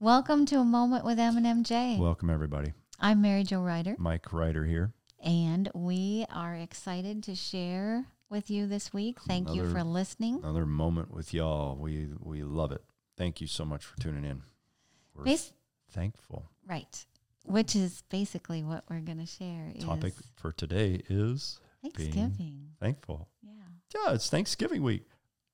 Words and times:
Welcome 0.00 0.46
to 0.46 0.56
a 0.56 0.64
moment 0.64 1.04
with 1.04 1.18
M 1.18 1.36
and 1.36 1.64
MJ. 1.66 1.98
Welcome, 1.98 2.30
everybody. 2.30 2.72
I'm 2.98 3.20
Mary 3.20 3.44
Jo 3.44 3.60
Ryder, 3.60 3.96
Mike 3.98 4.32
Ryder 4.32 4.64
here. 4.64 4.92
and 5.22 5.70
we 5.74 6.24
are 6.32 6.54
excited 6.54 7.22
to 7.24 7.34
share 7.34 8.06
with 8.30 8.50
you 8.50 8.66
this 8.66 8.92
week. 8.94 9.18
Thank 9.26 9.54
you 9.54 9.70
for 9.70 9.82
listening. 9.84 10.38
Another 10.42 10.64
moment 10.66 11.12
with 11.12 11.34
y'all. 11.34 11.76
We 11.76 12.08
we 12.18 12.42
love 12.42 12.72
it. 12.72 12.82
Thank 13.18 13.40
you 13.40 13.46
so 13.46 13.64
much 13.64 13.84
for 13.84 13.98
tuning 14.00 14.24
in. 14.24 14.42
We're 15.14 15.24
Bas- 15.24 15.52
thankful. 15.92 16.46
right, 16.66 17.04
which 17.44 17.76
is 17.76 18.02
basically 18.08 18.62
what 18.62 18.84
we're 18.88 19.00
going 19.00 19.18
to 19.18 19.26
share. 19.26 19.72
Topic 19.80 20.14
for 20.36 20.52
today 20.52 21.02
is 21.10 21.60
Thanksgiving. 21.82 22.70
thankful. 22.80 23.28
Yeah. 23.42 23.50
Yeah, 23.94 24.14
it's 24.14 24.30
Thanksgiving 24.30 24.82
week. 24.82 25.04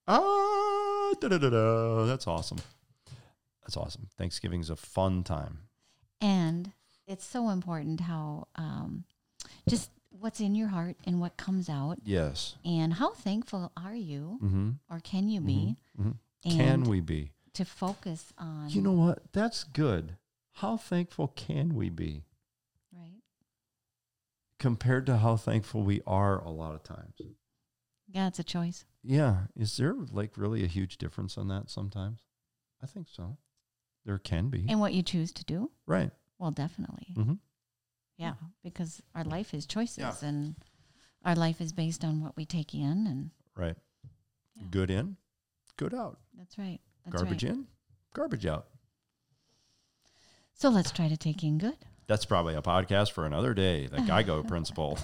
Ah, 0.07 1.15
da 1.21 1.29
da 1.29 1.39
da 1.39 1.51
da. 1.51 2.05
That's 2.05 2.29
awesome. 2.29 2.59
That's 3.67 3.77
awesome. 3.77 4.09
Thanksgiving's 4.17 4.71
a 4.71 4.77
fun 4.77 5.25
time. 5.25 5.59
And 6.21 6.73
it's 7.07 7.25
so 7.27 7.49
important 7.51 8.01
how 8.01 8.47
um, 8.55 9.05
just 9.69 9.91
what's 10.11 10.41
in 10.41 10.55
your 10.55 10.69
heart 10.69 10.97
and 11.05 11.21
what 11.21 11.37
comes 11.37 11.69
out, 11.69 11.99
Yes. 12.05 12.55
and 12.65 12.95
how 12.95 13.13
thankful 13.13 13.73
are 13.77 13.95
you 13.95 14.39
Mm-hmm. 14.43 14.71
or 14.89 15.01
can 15.01 15.29
you 15.29 15.41
be? 15.41 15.77
hmm 15.97 16.13
And 16.45 16.53
Can 16.57 16.83
we 16.85 17.01
be? 17.01 17.33
to 17.55 17.65
focus 17.65 18.33
on 18.39 18.69
You 18.71 18.83
know 18.83 18.93
what? 18.93 19.33
That's 19.33 19.65
good. 19.65 20.17
How 20.53 20.77
thankful 20.77 21.29
can 21.29 21.75
we 21.75 21.91
be 21.91 22.25
right? 22.93 23.21
compared 24.59 25.07
to 25.07 25.17
how 25.19 25.37
thankful 25.37 25.83
we 25.83 26.01
are 26.07 26.39
a 26.39 26.51
lot 26.51 26.75
of 26.75 26.83
times? 26.83 27.15
Yeah, 28.09 28.29
it's 28.29 28.39
a 28.39 28.45
choice. 28.45 28.85
Yeah. 29.03 29.47
Is 29.57 29.77
there 29.77 29.95
like 30.13 30.37
really 30.39 30.63
a 30.65 30.69
huge 30.69 30.99
difference 30.99 31.37
on 31.37 31.49
that 31.49 31.69
sometimes? 31.69 32.21
I 32.83 32.87
think 32.87 33.09
so. 33.11 33.39
There 34.07 34.19
can 34.19 34.49
be. 34.49 34.65
And 34.69 34.81
what 34.81 34.95
you 34.95 35.03
choose 35.03 35.33
to 35.33 35.45
do? 35.45 35.71
right. 35.87 36.11
Well, 36.39 36.51
definitely. 36.53 37.09
Mm-hmm. 37.17 37.35
Yeah, 38.19 38.35
because 38.63 39.03
our 39.15 39.25
life 39.25 39.53
is 39.53 39.67
choices 39.67 39.99
Yeah. 39.99 40.15
and 40.23 40.55
our 41.25 41.35
life 41.35 41.61
is 41.61 41.73
based 41.73 42.05
on 42.05 42.23
what 42.23 42.37
we 42.37 42.47
take 42.47 42.73
in 42.75 43.07
and 43.07 43.31
Right. 43.55 43.77
Yeah. 44.55 44.63
Good 44.71 44.91
in, 44.91 45.17
good 45.77 45.93
out. 45.95 46.19
that's 46.39 46.57
right. 46.59 46.79
That's 47.05 47.17
Garbage 47.23 47.45
right. 47.45 47.53
in, 47.53 47.67
garbage 48.15 48.47
out. 48.47 48.67
So 50.55 50.69
let's 50.71 50.91
try 50.91 51.09
to 51.09 51.17
take 51.17 51.43
in 51.43 51.59
good. 51.59 51.77
That's 52.07 52.25
probably 52.25 52.55
a 52.55 52.63
podcast 52.63 53.11
for 53.13 53.27
another 53.27 53.53
day. 53.55 53.87
The 53.87 53.99
GIGO 53.99 54.47
principle. 54.49 54.99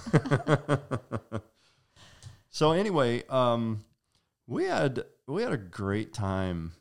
so 2.51 2.73
anyway, 2.73 3.25
um, 3.29 3.85
we 4.47 4.65
had 4.65 5.05
we 5.27 5.43
had 5.43 5.53
a 5.53 5.57
great 5.59 6.13
time 6.13 6.73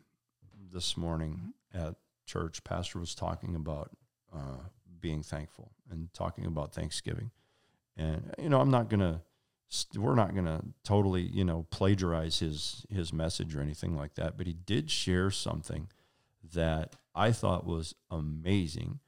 this 0.73 0.95
morning 0.97 1.53
at 1.73 1.95
church. 2.31 2.63
Pastor 2.63 2.99
was 2.99 3.15
talking 3.15 3.55
about 3.55 3.91
uh, 4.33 4.63
being 4.99 5.23
thankful 5.23 5.71
and 5.89 6.13
talking 6.13 6.45
about 6.45 6.73
Thanksgiving. 6.73 7.31
And 7.97 8.33
you 8.41 8.49
know, 8.49 8.61
I'm 8.61 8.71
not 8.71 8.89
gonna 8.89 9.21
we're 9.95 10.15
not 10.15 10.35
gonna 10.35 10.61
totally 10.83 11.21
you 11.21 11.43
know 11.43 11.65
plagiarize 11.69 12.39
his 12.39 12.85
his 12.89 13.11
message 13.11 13.55
or 13.55 13.61
anything 13.61 13.95
like 13.95 14.15
that. 14.15 14.37
But 14.37 14.47
he 14.47 14.53
did 14.53 14.89
share 14.89 15.31
something 15.31 15.87
that 16.53 16.95
I 17.13 17.31
thought 17.31 17.65
was 17.65 17.95
amazing 18.09 18.99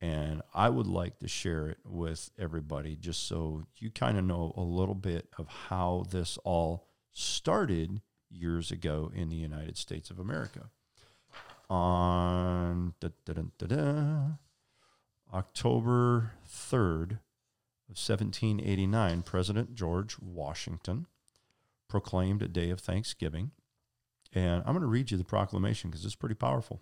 and 0.00 0.42
I 0.54 0.68
would 0.68 0.86
like 0.86 1.18
to 1.20 1.28
share 1.28 1.68
it 1.68 1.78
with 1.84 2.30
everybody 2.38 2.96
just 2.96 3.26
so 3.26 3.64
you 3.78 3.90
kind 3.90 4.18
of 4.18 4.24
know 4.24 4.52
a 4.56 4.60
little 4.60 4.94
bit 4.94 5.28
of 5.38 5.48
how 5.48 6.04
this 6.10 6.38
all 6.44 6.86
started 7.12 8.02
years 8.28 8.70
ago 8.70 9.10
in 9.14 9.30
the 9.30 9.36
United 9.36 9.78
States 9.78 10.10
of 10.10 10.18
America. 10.18 10.70
On 11.68 12.94
da, 13.00 13.08
da, 13.24 13.66
da, 13.66 14.38
October 15.34 16.32
3rd 16.46 17.18
of 17.88 17.96
1789, 17.96 19.22
President 19.22 19.74
George 19.74 20.16
Washington 20.20 21.06
proclaimed 21.88 22.42
a 22.42 22.48
day 22.48 22.70
of 22.70 22.80
Thanksgiving. 22.80 23.50
And 24.32 24.62
I'm 24.64 24.72
going 24.72 24.80
to 24.80 24.86
read 24.86 25.10
you 25.10 25.18
the 25.18 25.24
proclamation 25.24 25.90
because 25.90 26.04
it's 26.04 26.14
pretty 26.14 26.34
powerful 26.34 26.80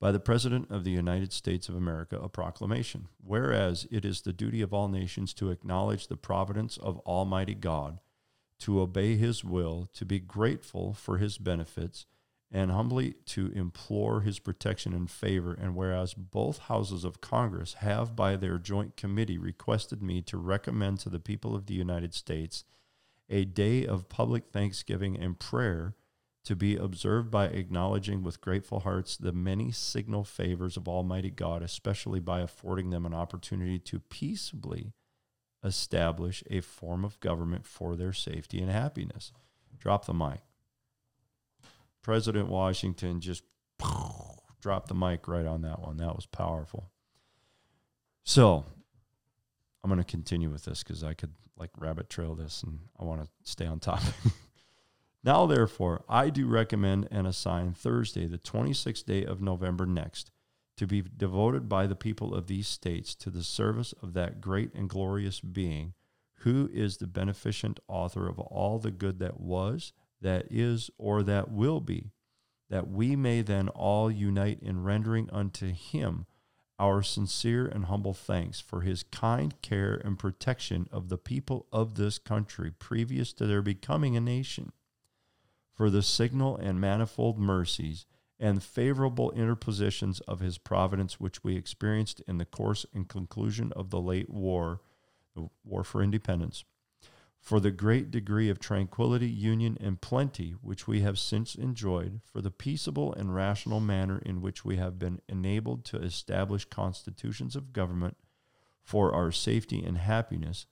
by 0.00 0.10
the 0.10 0.20
President 0.20 0.70
of 0.70 0.84
the 0.84 0.90
United 0.90 1.32
States 1.32 1.68
of 1.68 1.74
America 1.74 2.16
a 2.16 2.28
proclamation. 2.28 3.08
Whereas 3.22 3.86
it 3.90 4.04
is 4.04 4.22
the 4.22 4.32
duty 4.32 4.62
of 4.62 4.72
all 4.72 4.88
nations 4.88 5.34
to 5.34 5.50
acknowledge 5.50 6.08
the 6.08 6.16
providence 6.16 6.76
of 6.78 6.98
Almighty 7.00 7.54
God, 7.54 8.00
to 8.60 8.80
obey 8.80 9.16
His 9.16 9.44
will, 9.44 9.88
to 9.94 10.04
be 10.04 10.18
grateful 10.18 10.94
for 10.94 11.18
His 11.18 11.38
benefits, 11.38 12.06
and 12.52 12.70
humbly 12.70 13.14
to 13.26 13.52
implore 13.54 14.22
His 14.22 14.38
protection 14.38 14.92
and 14.92 15.10
favor. 15.10 15.54
And 15.54 15.76
whereas 15.76 16.14
both 16.14 16.58
houses 16.58 17.04
of 17.04 17.20
Congress 17.20 17.74
have, 17.74 18.16
by 18.16 18.36
their 18.36 18.58
joint 18.58 18.96
committee, 18.96 19.38
requested 19.38 20.02
me 20.02 20.22
to 20.22 20.36
recommend 20.36 21.00
to 21.00 21.08
the 21.08 21.20
people 21.20 21.54
of 21.54 21.66
the 21.66 21.74
United 21.74 22.14
States 22.14 22.64
a 23.28 23.44
day 23.44 23.86
of 23.86 24.08
public 24.08 24.48
thanksgiving 24.52 25.16
and 25.16 25.38
prayer 25.38 25.94
to 26.44 26.56
be 26.56 26.74
observed 26.76 27.30
by 27.30 27.46
acknowledging 27.46 28.22
with 28.22 28.40
grateful 28.40 28.80
hearts 28.80 29.16
the 29.16 29.32
many 29.32 29.70
signal 29.70 30.24
favors 30.24 30.76
of 30.76 30.88
Almighty 30.88 31.30
God, 31.30 31.62
especially 31.62 32.18
by 32.18 32.40
affording 32.40 32.90
them 32.90 33.06
an 33.06 33.14
opportunity 33.14 33.78
to 33.78 34.00
peaceably 34.00 34.92
establish 35.62 36.42
a 36.50 36.60
form 36.60 37.04
of 37.04 37.20
government 37.20 37.66
for 37.66 37.94
their 37.94 38.12
safety 38.12 38.60
and 38.60 38.70
happiness. 38.70 39.32
Drop 39.78 40.06
the 40.06 40.14
mic. 40.14 40.40
President 42.02 42.48
Washington 42.48 43.20
just 43.20 43.42
dropped 44.60 44.88
the 44.88 44.94
mic 44.94 45.28
right 45.28 45.46
on 45.46 45.62
that 45.62 45.80
one. 45.80 45.96
That 45.98 46.16
was 46.16 46.26
powerful. 46.26 46.90
So 48.24 48.64
I'm 49.82 49.90
going 49.90 49.98
to 49.98 50.04
continue 50.04 50.50
with 50.50 50.64
this 50.64 50.82
because 50.82 51.02
I 51.02 51.14
could 51.14 51.32
like 51.56 51.70
rabbit 51.78 52.08
trail 52.08 52.34
this 52.34 52.62
and 52.62 52.78
I 52.98 53.04
want 53.04 53.22
to 53.22 53.28
stay 53.44 53.66
on 53.66 53.80
topic. 53.80 54.14
Now, 55.22 55.46
therefore, 55.46 56.02
I 56.08 56.30
do 56.30 56.46
recommend 56.46 57.08
and 57.10 57.26
assign 57.26 57.74
Thursday, 57.74 58.26
the 58.26 58.38
26th 58.38 59.04
day 59.04 59.24
of 59.24 59.42
November 59.42 59.84
next, 59.84 60.30
to 60.78 60.86
be 60.86 61.02
devoted 61.02 61.68
by 61.68 61.86
the 61.86 61.96
people 61.96 62.34
of 62.34 62.46
these 62.46 62.66
states 62.66 63.14
to 63.16 63.30
the 63.30 63.42
service 63.42 63.92
of 64.02 64.14
that 64.14 64.40
great 64.40 64.72
and 64.74 64.88
glorious 64.88 65.40
being 65.40 65.92
who 66.38 66.70
is 66.72 66.96
the 66.96 67.06
beneficent 67.06 67.78
author 67.86 68.26
of 68.26 68.38
all 68.38 68.78
the 68.78 68.90
good 68.90 69.18
that 69.18 69.38
was, 69.38 69.92
that 70.20 70.46
is, 70.50 70.90
or 70.98 71.22
that 71.22 71.50
will 71.50 71.80
be, 71.80 72.12
that 72.68 72.88
we 72.88 73.16
may 73.16 73.42
then 73.42 73.68
all 73.68 74.10
unite 74.10 74.60
in 74.62 74.82
rendering 74.82 75.28
unto 75.32 75.72
him 75.72 76.26
our 76.78 77.02
sincere 77.02 77.66
and 77.66 77.84
humble 77.84 78.14
thanks 78.14 78.58
for 78.58 78.80
his 78.80 79.02
kind 79.02 79.60
care 79.60 80.00
and 80.02 80.18
protection 80.18 80.88
of 80.90 81.10
the 81.10 81.18
people 81.18 81.66
of 81.70 81.96
this 81.96 82.18
country 82.18 82.70
previous 82.70 83.34
to 83.34 83.46
their 83.46 83.60
becoming 83.60 84.16
a 84.16 84.20
nation 84.20 84.72
for 85.74 85.90
the 85.90 86.02
signal 86.02 86.56
and 86.56 86.80
manifold 86.80 87.38
mercies 87.38 88.06
and 88.38 88.62
favorable 88.62 89.30
interpositions 89.32 90.20
of 90.20 90.40
his 90.40 90.56
providence 90.56 91.20
which 91.20 91.44
we 91.44 91.54
experienced 91.54 92.22
in 92.26 92.38
the 92.38 92.46
course 92.46 92.86
and 92.94 93.08
conclusion 93.08 93.70
of 93.76 93.90
the 93.90 94.00
late 94.00 94.30
war, 94.30 94.80
the 95.36 95.48
War 95.62 95.84
for 95.84 96.02
Independence, 96.02 96.64
for 97.40 97.58
the 97.58 97.70
great 97.70 98.10
degree 98.10 98.48
of 98.48 98.58
tranquility, 98.58 99.28
union, 99.28 99.76
and 99.80 100.00
plenty 100.00 100.50
which 100.60 100.86
we 100.86 101.00
have 101.00 101.18
since 101.18 101.54
enjoyed, 101.54 102.20
for 102.24 102.40
the 102.40 102.50
peaceable 102.50 103.12
and 103.14 103.34
rational 103.34 103.80
manner 103.80 104.20
in 104.24 104.40
which 104.40 104.64
we 104.64 104.76
have 104.76 104.98
been 104.98 105.20
enabled 105.28 105.84
to 105.84 105.96
establish 105.96 106.64
constitutions 106.66 107.56
of 107.56 107.72
government 107.72 108.16
for 108.84 109.12
our 109.12 109.32
safety 109.32 109.82
and 109.82 109.98
happiness, 109.98 110.66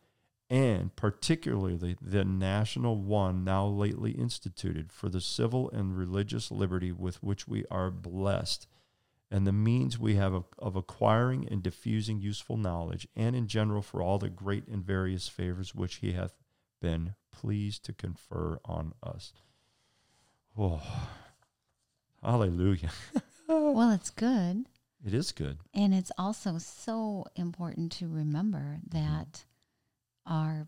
and 0.51 0.95
particularly 0.95 1.97
the 2.01 2.25
national 2.25 3.03
one 3.03 3.45
now 3.45 3.67
lately 3.67 4.13
instituted 4.13 4.93
for 4.93 5.09
the 5.09 5.21
civil 5.21 5.71
and 5.71 5.97
religious 5.97 6.51
liberty 6.51 6.93
with 6.93 7.23
which 7.23 7.49
we 7.49 7.65
are 7.71 7.91
blessed, 7.91 8.67
and 9.31 9.47
the 9.47 9.53
means 9.53 9.99
we 9.99 10.15
have 10.15 10.33
of, 10.33 10.45
of 10.59 10.77
acquiring 10.77 11.49
and 11.49 11.63
diffusing 11.63 12.21
useful 12.21 12.57
knowledge, 12.57 13.09
and 13.17 13.35
in 13.35 13.47
general 13.47 13.83
for 13.83 14.03
all 14.03 14.19
the 14.19 14.31
great 14.31 14.67
and 14.69 14.85
various 14.85 15.29
favors 15.29 15.75
which 15.75 15.97
he 15.97 16.13
hath 16.13 16.35
been 16.81 17.15
pleased 17.33 17.85
to 17.85 17.93
confer 17.93 18.59
on 18.65 18.93
us. 19.03 19.33
Oh, 20.57 20.83
hallelujah. 22.23 22.91
well, 23.49 23.91
it's 23.93 24.11
good. 24.11 24.67
It 25.05 25.15
is 25.15 25.31
good. 25.33 25.59
And 25.73 25.95
it's 25.95 26.11
also 26.19 26.59
so 26.59 27.25
important 27.37 27.93
to 27.93 28.09
remember 28.09 28.79
that 28.89 29.45
our 30.27 30.67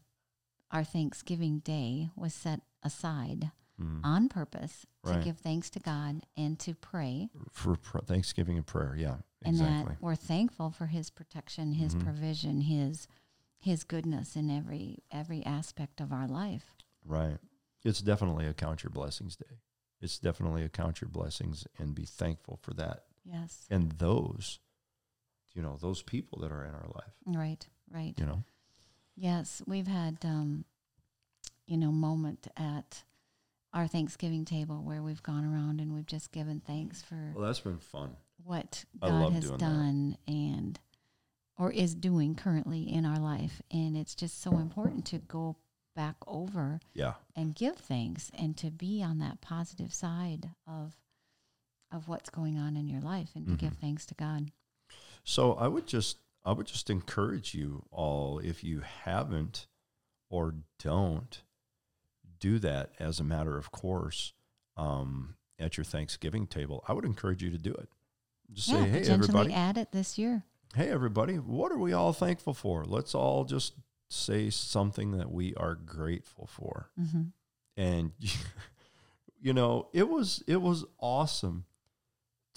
our 0.71 0.85
Thanksgiving 0.85 1.59
Day 1.61 2.11
was 2.17 2.33
set 2.35 2.61
aside 2.83 3.51
Mm. 3.81 4.01
on 4.05 4.29
purpose 4.29 4.85
to 5.07 5.17
give 5.25 5.39
thanks 5.39 5.71
to 5.71 5.81
God 5.81 6.27
and 6.37 6.59
to 6.59 6.75
pray, 6.75 7.31
For 7.51 7.77
pr- 7.77 8.01
Thanksgiving 8.01 8.59
and 8.59 8.67
prayer. 8.67 8.95
Yeah, 8.95 9.17
and 9.43 9.55
exactly. 9.55 9.95
that 9.95 10.03
we're 10.03 10.15
thankful 10.17 10.71
for 10.71 10.85
His 10.89 11.09
protection, 11.09 11.73
His 11.73 11.95
Mhm. 11.95 12.05
provision, 12.05 12.61
His 12.61 13.09
His 13.61 13.85
goodness 13.85 14.37
in 14.37 14.51
every 14.51 15.03
every 15.11 15.45
aspect 15.45 16.01
of 16.01 16.13
our 16.13 16.27
life. 16.27 16.75
Right. 17.05 17.39
It's 17.85 18.01
definitely 18.01 18.47
a 18.47 18.55
count 18.55 18.83
your 18.83 18.91
blessings 18.91 19.37
day. 19.37 19.57
It's 20.01 20.19
definitely 20.19 20.65
a 20.65 20.69
count 20.71 21.01
your 21.01 21.11
blessings 21.11 21.67
and 21.79 21.95
be 21.95 22.05
thankful 22.07 22.59
for 22.63 22.73
that 22.75 23.05
Yes. 23.25 23.67
and 23.71 23.93
those, 23.93 24.59
you 25.55 25.61
know, 25.63 25.77
those 25.81 26.03
people 26.03 26.39
that 26.41 26.51
are 26.53 26.65
in 26.65 26.75
our 26.75 26.87
life, 26.95 27.13
Right. 27.27 27.67
Right. 27.91 28.19
you 28.19 28.25
know. 28.27 28.45
Yes, 29.15 29.63
we've 29.67 29.87
had, 29.87 30.19
um, 30.25 30.65
you 31.67 31.77
know, 31.77 31.93
moment 31.93 32.49
at 32.57 33.05
our 33.75 33.87
Thanksgiving 33.87 34.45
table 34.47 34.83
where 34.83 35.03
we've 35.03 35.23
gone 35.23 35.45
around 35.45 35.81
and 35.81 35.93
we've 35.95 36.07
just 36.07 36.33
given 36.33 36.61
thanks 36.61 37.03
for 37.03 37.33
Well, 37.37 37.47
that's 37.47 37.61
been 37.61 37.79
fun. 37.79 38.17
what 38.43 38.85
God 39.01 39.33
has 39.35 39.45
doing 39.45 39.59
that. 39.59 39.61
done 39.61 40.17
and 40.27 40.81
or 41.61 41.71
is 41.71 41.95
doing 41.95 42.35
currently 42.35 42.83
in 42.91 43.05
our 43.05 43.19
life, 43.19 43.61
and 43.71 43.95
it's 43.97 44.15
just 44.15 44.41
so 44.41 44.57
important 44.57 45.05
to 45.05 45.19
go 45.19 45.57
back 45.95 46.17
over 46.27 46.81
Yeah. 46.95 47.15
and 47.37 47.55
give 47.55 47.77
thanks 47.77 48.31
and 48.33 48.57
to 48.57 48.71
be 48.71 49.03
on 49.03 49.19
that 49.19 49.41
positive 49.41 49.93
side 49.93 50.51
of 50.67 50.97
of 51.93 52.07
what's 52.07 52.31
going 52.31 52.57
on 52.57 52.77
in 52.77 52.89
your 52.89 53.01
life 53.01 53.31
and 53.35 53.47
to 53.49 53.57
give 53.57 53.73
Mm-hmm. 53.73 53.81
thanks 53.81 54.07
to 54.07 54.15
God. 54.15 54.53
So 55.25 55.55
I 55.55 55.67
would 55.69 55.87
just 55.87 56.19
I 56.45 56.53
would 56.53 56.67
just 56.67 56.89
encourage 56.89 57.53
you 57.53 57.85
all 57.91 58.39
if 58.39 58.65
you 58.65 58.81
haven't 58.81 59.67
or 60.31 60.55
don't 60.79 61.43
do 62.39 62.59
that 62.61 62.93
as 62.99 63.21
a 63.21 63.25
matter 63.25 63.59
of 63.59 63.71
course 63.73 64.33
um, 64.77 65.35
at 65.59 65.77
your 65.77 65.85
Thanksgiving 65.85 66.47
table. 66.47 66.83
I 66.89 66.93
would 66.95 67.05
encourage 67.05 67.43
you 67.43 67.51
to 67.51 67.59
do 67.59 67.73
it. 67.75 67.89
Just 68.53 68.69
yeah, 68.69 68.77
say, 68.85 68.89
hey 68.89 69.01
potentially 69.01 69.29
everybody, 69.29 69.53
add 69.55 69.77
it 69.77 69.91
this 69.93 70.17
year. 70.17 70.45
Hey 70.75 70.89
everybody, 70.89 71.35
what 71.37 71.73
are 71.73 71.79
we 71.79 71.93
all 71.93 72.13
thankful 72.13 72.55
for? 72.55 72.85
Let's 72.85 73.15
all 73.15 73.45
just 73.45 73.75
say 74.09 74.51
something 74.51 75.13
that 75.19 75.31
we 75.31 75.55
are 75.55 75.75
grateful 75.75 76.47
for. 76.47 76.91
hmm 76.97 77.23
and 77.77 78.11
you 79.41 79.53
know 79.53 79.89
it 79.93 80.09
was 80.09 80.43
it 80.49 80.61
was 80.61 80.85
awesome 80.99 81.65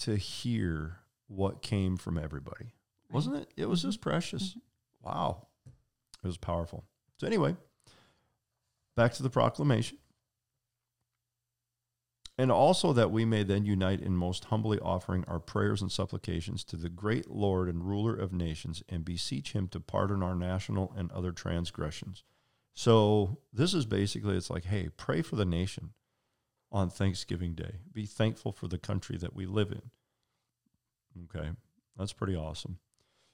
to 0.00 0.16
hear 0.16 0.96
what 1.28 1.62
came 1.62 1.96
from 1.96 2.18
everybody 2.18 2.74
wasn't 3.10 3.36
it? 3.36 3.48
It 3.56 3.66
was 3.68 3.80
Mhm. 3.80 3.84
just 3.84 4.00
precious. 4.00 4.56
Wow. 5.00 5.46
It 6.22 6.26
was 6.26 6.36
powerful. 6.36 6.84
So 7.18 7.26
anyway 7.28 7.56
back 8.96 9.12
to 9.14 9.22
the 9.22 9.30
proclamation 9.30 9.98
and 12.36 12.50
also 12.50 12.92
that 12.92 13.10
we 13.10 13.24
may 13.24 13.42
then 13.44 13.64
unite 13.64 14.00
in 14.00 14.16
most 14.16 14.46
humbly 14.46 14.78
offering 14.80 15.24
our 15.28 15.38
prayers 15.38 15.80
and 15.80 15.92
supplications 15.92 16.64
to 16.64 16.76
the 16.76 16.88
great 16.88 17.30
Lord 17.30 17.68
and 17.68 17.84
ruler 17.84 18.14
of 18.14 18.32
nations 18.32 18.82
and 18.88 19.04
beseech 19.04 19.52
him 19.52 19.68
to 19.68 19.80
pardon 19.80 20.22
our 20.22 20.34
national 20.34 20.92
and 20.96 21.12
other 21.12 21.30
transgressions. 21.30 22.24
So 22.74 23.38
this 23.52 23.72
is 23.72 23.86
basically 23.86 24.36
it's 24.36 24.50
like, 24.50 24.64
hey, 24.64 24.88
pray 24.96 25.22
for 25.22 25.36
the 25.36 25.44
nation 25.44 25.90
on 26.72 26.90
Thanksgiving 26.90 27.54
Day. 27.54 27.76
Be 27.92 28.04
thankful 28.04 28.50
for 28.50 28.66
the 28.66 28.78
country 28.78 29.16
that 29.18 29.34
we 29.34 29.46
live 29.46 29.70
in. 29.70 29.82
Okay. 31.24 31.50
That's 31.96 32.12
pretty 32.12 32.34
awesome. 32.34 32.78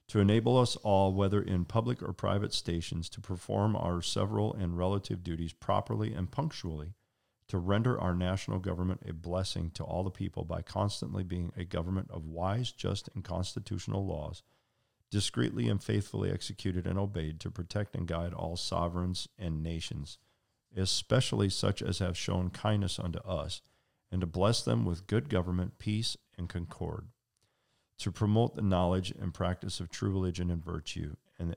To 0.09 0.19
enable 0.19 0.59
us 0.59 0.77
all, 0.77 1.15
whether 1.15 1.41
in 1.41 1.65
public 1.65 2.03
or 2.03 2.13
private 2.13 2.53
stations, 2.53 3.09
to 3.11 3.21
perform 3.21 3.77
our 3.77 4.03
several 4.03 4.53
and 4.53 4.77
relative 4.77 5.23
duties 5.23 5.53
properly 5.53 6.13
and 6.13 6.31
punctually, 6.31 6.95
to 7.51 7.59
render 7.59 8.01
our 8.01 8.15
national 8.15 8.61
government 8.61 9.03
a 9.05 9.13
blessing 9.13 9.73
to 9.73 9.83
all 9.83 10.05
the 10.05 10.11
people 10.11 10.45
by 10.45 10.63
constantly 10.63 11.25
being 11.25 11.53
a 11.57 11.65
government 11.65 12.09
of 12.13 12.25
wise, 12.25 12.71
just, 12.71 13.09
and 13.13 13.25
constitutional 13.25 14.07
laws, 14.07 14.45
discreetly 15.11 15.69
and 15.69 15.83
faithfully 15.83 16.31
executed 16.31 16.87
and 16.87 16.97
obeyed 16.97 17.41
to 17.41 17.51
protect 17.51 17.97
and 17.97 18.07
guide 18.07 18.33
all 18.33 18.57
sovereigns 18.57 19.29
and 19.37 19.65
nations, 19.65 20.19
especially 20.77 21.49
such 21.49 21.83
as 21.83 21.99
have 21.99 22.17
shown 22.17 22.51
kindness 22.51 23.01
unto 23.01 23.19
us, 23.21 23.63
and 24.13 24.21
to 24.21 24.29
bless 24.29 24.63
them 24.63 24.85
with 24.85 25.09
good 25.09 25.29
government, 25.29 25.77
peace, 25.77 26.17
and 26.39 26.49
concord, 26.49 27.09
to 27.99 28.13
promote 28.13 28.55
the 28.55 28.63
knowledge 28.63 29.11
and 29.11 29.35
practice 29.35 29.81
of 29.81 29.91
true 29.91 30.11
religion 30.11 30.53
and 30.53 30.65
virtue, 30.65 31.17
and 31.37 31.51
the 31.51 31.57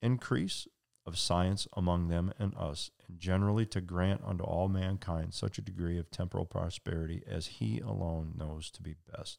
increase 0.00 0.66
of 1.06 1.18
science 1.18 1.68
among 1.76 2.08
them 2.08 2.32
and 2.38 2.54
us, 2.56 2.90
and 3.06 3.18
generally 3.18 3.64
to 3.66 3.80
grant 3.80 4.20
unto 4.24 4.42
all 4.44 4.68
mankind 4.68 5.32
such 5.34 5.56
a 5.58 5.62
degree 5.62 5.98
of 5.98 6.10
temporal 6.10 6.44
prosperity 6.44 7.22
as 7.26 7.46
he 7.46 7.78
alone 7.78 8.34
knows 8.36 8.70
to 8.72 8.82
be 8.82 8.96
best. 9.16 9.38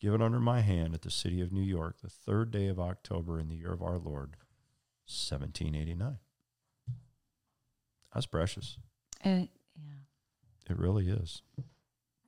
Given 0.00 0.22
under 0.22 0.40
my 0.40 0.62
hand 0.62 0.94
at 0.94 1.02
the 1.02 1.10
city 1.10 1.40
of 1.40 1.52
New 1.52 1.62
York, 1.62 1.98
the 2.02 2.08
third 2.08 2.50
day 2.50 2.66
of 2.68 2.80
October 2.80 3.38
in 3.38 3.48
the 3.48 3.54
year 3.56 3.72
of 3.72 3.82
our 3.82 3.98
Lord, 3.98 4.36
1789. 5.06 6.18
That's 8.14 8.26
precious. 8.26 8.78
Uh, 9.24 9.28
yeah. 9.28 9.46
It 10.68 10.78
really 10.78 11.08
is 11.08 11.42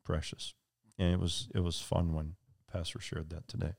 precious, 0.05 0.55
and 0.99 1.12
it 1.12 1.19
was 1.20 1.49
it 1.55 1.61
was 1.61 1.81
fun 1.81 2.14
when 2.14 2.35
Pastor 2.73 3.00
shared 3.00 3.31
that 3.31 3.49
today. 3.49 3.73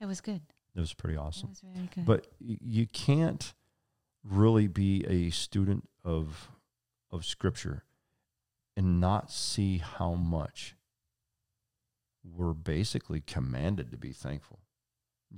It 0.00 0.06
was 0.06 0.20
good. 0.20 0.42
It 0.74 0.80
was 0.80 0.92
pretty 0.94 1.16
It 1.16 1.20
awesome. 1.20 1.48
was 1.50 1.60
very 1.60 1.88
good. 1.94 2.04
But 2.06 2.28
you 2.38 2.86
can't 2.86 3.52
really 4.24 4.66
be 4.66 5.04
a 5.06 5.30
student 5.30 5.88
of 6.04 6.48
of 7.10 7.24
Scripture 7.24 7.84
and 8.76 9.00
not 9.00 9.30
see 9.30 9.78
how 9.78 10.14
much 10.14 10.76
we're 12.22 12.52
basically 12.54 13.20
commanded 13.20 13.90
to 13.90 13.96
be 13.96 14.12
thankful. 14.12 14.60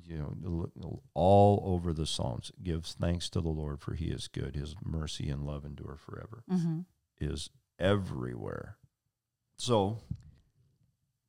You 0.07 0.37
know, 0.41 1.03
all 1.15 1.63
over 1.67 1.93
the 1.93 2.07
Psalms, 2.07 2.51
gives 2.63 2.95
thanks 2.95 3.29
to 3.31 3.41
the 3.41 3.49
Lord 3.51 3.81
for 3.81 3.95
He 3.95 4.07
is 4.07 4.27
good; 4.27 4.57
His 4.57 4.75
mercy 4.83 5.29
and 5.29 5.45
love 5.45 5.65
endure 5.65 5.97
forever. 5.97 6.45
hmm 6.49 6.81
Is 7.21 7.51
everywhere. 7.79 8.79
So, 9.57 9.99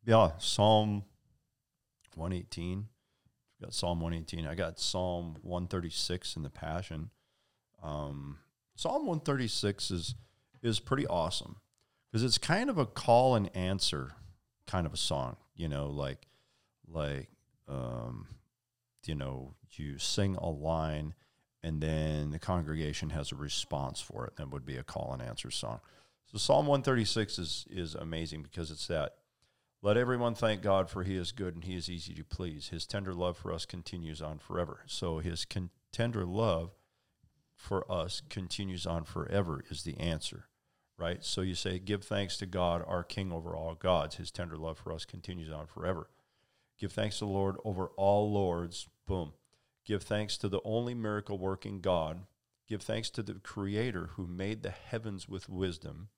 yeah, 0.06 0.32
Psalm 0.38 1.04
one 2.16 2.32
eighteen. 2.34 2.88
Got 3.62 3.74
Psalm 3.74 4.02
118. 4.02 4.46
I 4.46 4.56
got 4.56 4.78
Psalm 4.78 5.38
136 5.42 6.36
in 6.36 6.44
the 6.44 6.50
Passion. 6.50 7.12
Um, 7.84 8.40
Psalm 8.76 9.06
136 9.06 9.92
is 9.92 10.16
is 10.62 10.80
pretty 10.80 11.06
awesome 11.06 11.58
because 12.10 12.24
it's 12.24 12.38
kind 12.38 12.70
of 12.70 12.78
a 12.78 12.86
call 12.86 13.36
and 13.36 13.56
answer 13.56 14.14
kind 14.66 14.88
of 14.88 14.94
a 14.94 14.98
song. 14.98 15.36
You 15.56 15.68
know, 15.68 15.88
like 15.88 16.26
like 16.88 17.30
um, 17.68 18.28
you 19.06 19.16
know, 19.16 19.54
you 19.74 19.98
sing 20.00 20.36
a 20.36 20.50
line 20.50 21.14
and 21.62 21.82
then 21.82 22.32
the 22.32 22.40
congregation 22.40 23.12
has 23.12 23.32
a 23.32 23.36
response 23.36 24.02
for 24.02 24.26
it. 24.26 24.36
That 24.38 24.50
would 24.50 24.66
be 24.66 24.78
a 24.78 24.84
call 24.84 25.12
and 25.14 25.22
answer 25.22 25.52
song. 25.52 25.80
So 26.32 26.38
Psalm 26.38 26.66
136 26.66 27.38
is 27.38 27.66
is 27.70 27.96
amazing 27.96 28.44
because 28.44 28.72
it's 28.72 28.88
that 28.88 29.16
let 29.82 29.98
everyone 29.98 30.34
thank 30.34 30.62
God 30.62 30.90
for 30.90 31.04
he 31.04 31.18
is 31.18 31.34
good 31.34 31.56
and 31.56 31.64
he 31.66 31.76
is 31.76 31.90
easy 31.90 32.14
to 32.14 32.24
please. 32.24 32.70
His 32.70 32.86
tender 32.86 33.14
love 33.14 33.38
for 33.38 33.52
us 33.52 33.66
continues 33.66 34.22
on 34.22 34.40
forever. 34.40 34.80
So 34.88 35.20
his 35.20 35.44
con- 35.44 35.72
tender 35.92 36.26
love 36.26 36.72
for 37.64 37.90
us 37.92 38.22
continues 38.30 38.86
on 38.86 39.04
forever 39.04 39.64
is 39.70 39.84
the 39.84 39.98
answer, 40.00 40.46
right? 40.98 41.24
So 41.24 41.42
you 41.42 41.56
say, 41.56 41.80
Give 41.80 42.04
thanks 42.04 42.38
to 42.38 42.46
God, 42.46 42.84
our 42.86 43.04
King 43.04 43.32
over 43.32 43.56
all 43.56 43.76
gods. 43.76 44.16
His 44.16 44.32
tender 44.32 44.58
love 44.58 44.78
for 44.78 44.92
us 44.92 45.06
continues 45.06 45.52
on 45.52 45.68
forever. 45.68 46.10
Give 46.80 46.92
thanks 46.92 47.20
to 47.20 47.26
the 47.26 47.32
Lord 47.32 47.56
over 47.64 47.88
all 47.96 48.32
lords. 48.32 48.88
Boom. 49.08 49.34
Give 49.86 50.04
thanks 50.04 50.38
to 50.40 50.50
the 50.50 50.62
only 50.64 50.94
miracle 50.94 51.38
working 51.38 51.80
God. 51.80 52.22
Give 52.68 52.82
thanks 52.82 53.10
to 53.12 53.24
the 53.24 53.36
Creator 53.36 54.12
who 54.16 54.28
made 54.28 54.64
the 54.64 54.72
heavens 54.72 55.30
with 55.30 55.50
wisdom 55.50 56.10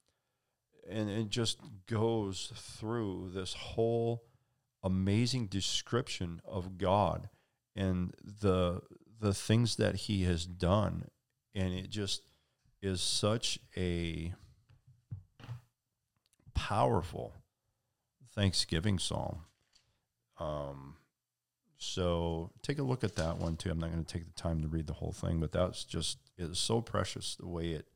and 0.89 1.09
it 1.09 1.29
just 1.29 1.59
goes 1.87 2.51
through 2.55 3.31
this 3.33 3.53
whole 3.53 4.23
amazing 4.83 5.47
description 5.47 6.41
of 6.45 6.77
God 6.77 7.29
and 7.75 8.13
the 8.21 8.81
the 9.19 9.33
things 9.33 9.77
that 9.77 9.95
he 9.95 10.23
has 10.23 10.45
done 10.45 11.05
and 11.55 11.73
it 11.73 11.89
just 11.89 12.21
is 12.81 13.01
such 13.01 13.59
a 13.75 14.33
powerful 16.53 17.33
thanksgiving 18.33 18.99
psalm 18.99 19.39
um 20.39 20.95
so 21.77 22.51
take 22.61 22.79
a 22.79 22.83
look 22.83 23.03
at 23.03 23.15
that 23.15 23.37
one 23.37 23.55
too 23.55 23.69
i'm 23.69 23.79
not 23.79 23.91
going 23.91 24.03
to 24.03 24.13
take 24.13 24.25
the 24.25 24.41
time 24.41 24.61
to 24.61 24.67
read 24.67 24.87
the 24.87 24.93
whole 24.93 25.11
thing 25.11 25.39
but 25.39 25.51
that's 25.51 25.83
just 25.83 26.17
it's 26.37 26.59
so 26.59 26.81
precious 26.81 27.35
the 27.35 27.47
way 27.47 27.69
it 27.71 27.87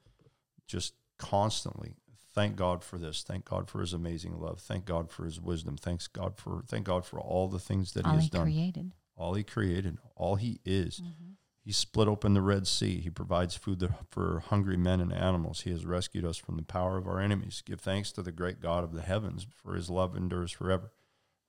just 0.68 0.94
constantly 1.18 1.96
thank 2.36 2.56
God 2.56 2.84
for 2.84 2.98
this. 2.98 3.24
Thank 3.24 3.46
God 3.46 3.68
for 3.70 3.82
His 3.82 3.92
amazing 3.92 4.39
love. 4.39 4.60
Thank 4.60 4.86
God 4.86 5.10
for 5.12 5.25
His 5.25 5.42
wisdom. 5.42 5.75
Thanks 5.78 6.08
God 6.08 6.38
for 6.38 6.63
thank 6.68 6.86
God 6.86 7.04
for 7.04 7.20
all 7.20 7.48
the 7.48 7.60
things 7.60 7.94
that 7.94 8.06
all 8.06 8.12
He 8.12 8.18
has 8.18 8.24
he 8.25 8.30
done. 8.30 8.44
created. 8.44 8.92
all 9.18 9.34
He 9.34 9.44
created, 9.44 9.98
all 10.16 10.36
He 10.36 10.60
is. 10.63 11.01
Mhm. 11.01 11.29
He 11.63 11.72
split 11.72 12.08
open 12.08 12.34
the 12.34 12.42
Red 12.42 12.66
Sea. 12.68 13.00
He 13.01 13.10
provides 13.10 13.56
food 13.56 13.88
for 14.10 14.39
hungry 14.48 14.78
men 14.78 15.00
and 15.01 15.13
animals. 15.13 15.62
He 15.62 15.72
has 15.72 15.86
rescued 15.86 16.25
us 16.25 16.38
from 16.38 16.56
the 16.56 16.63
power 16.63 16.98
of 16.98 17.06
our 17.08 17.20
enemies. 17.20 17.62
Give 17.66 17.80
thanks 17.80 18.12
to 18.13 18.22
the 18.24 18.32
great 18.32 18.60
God 18.62 18.84
of 18.84 18.94
the 18.94 19.01
heavens, 19.01 19.46
for 19.56 19.75
His 19.75 19.89
love 19.89 20.16
endures 20.16 20.51
forever. 20.51 20.92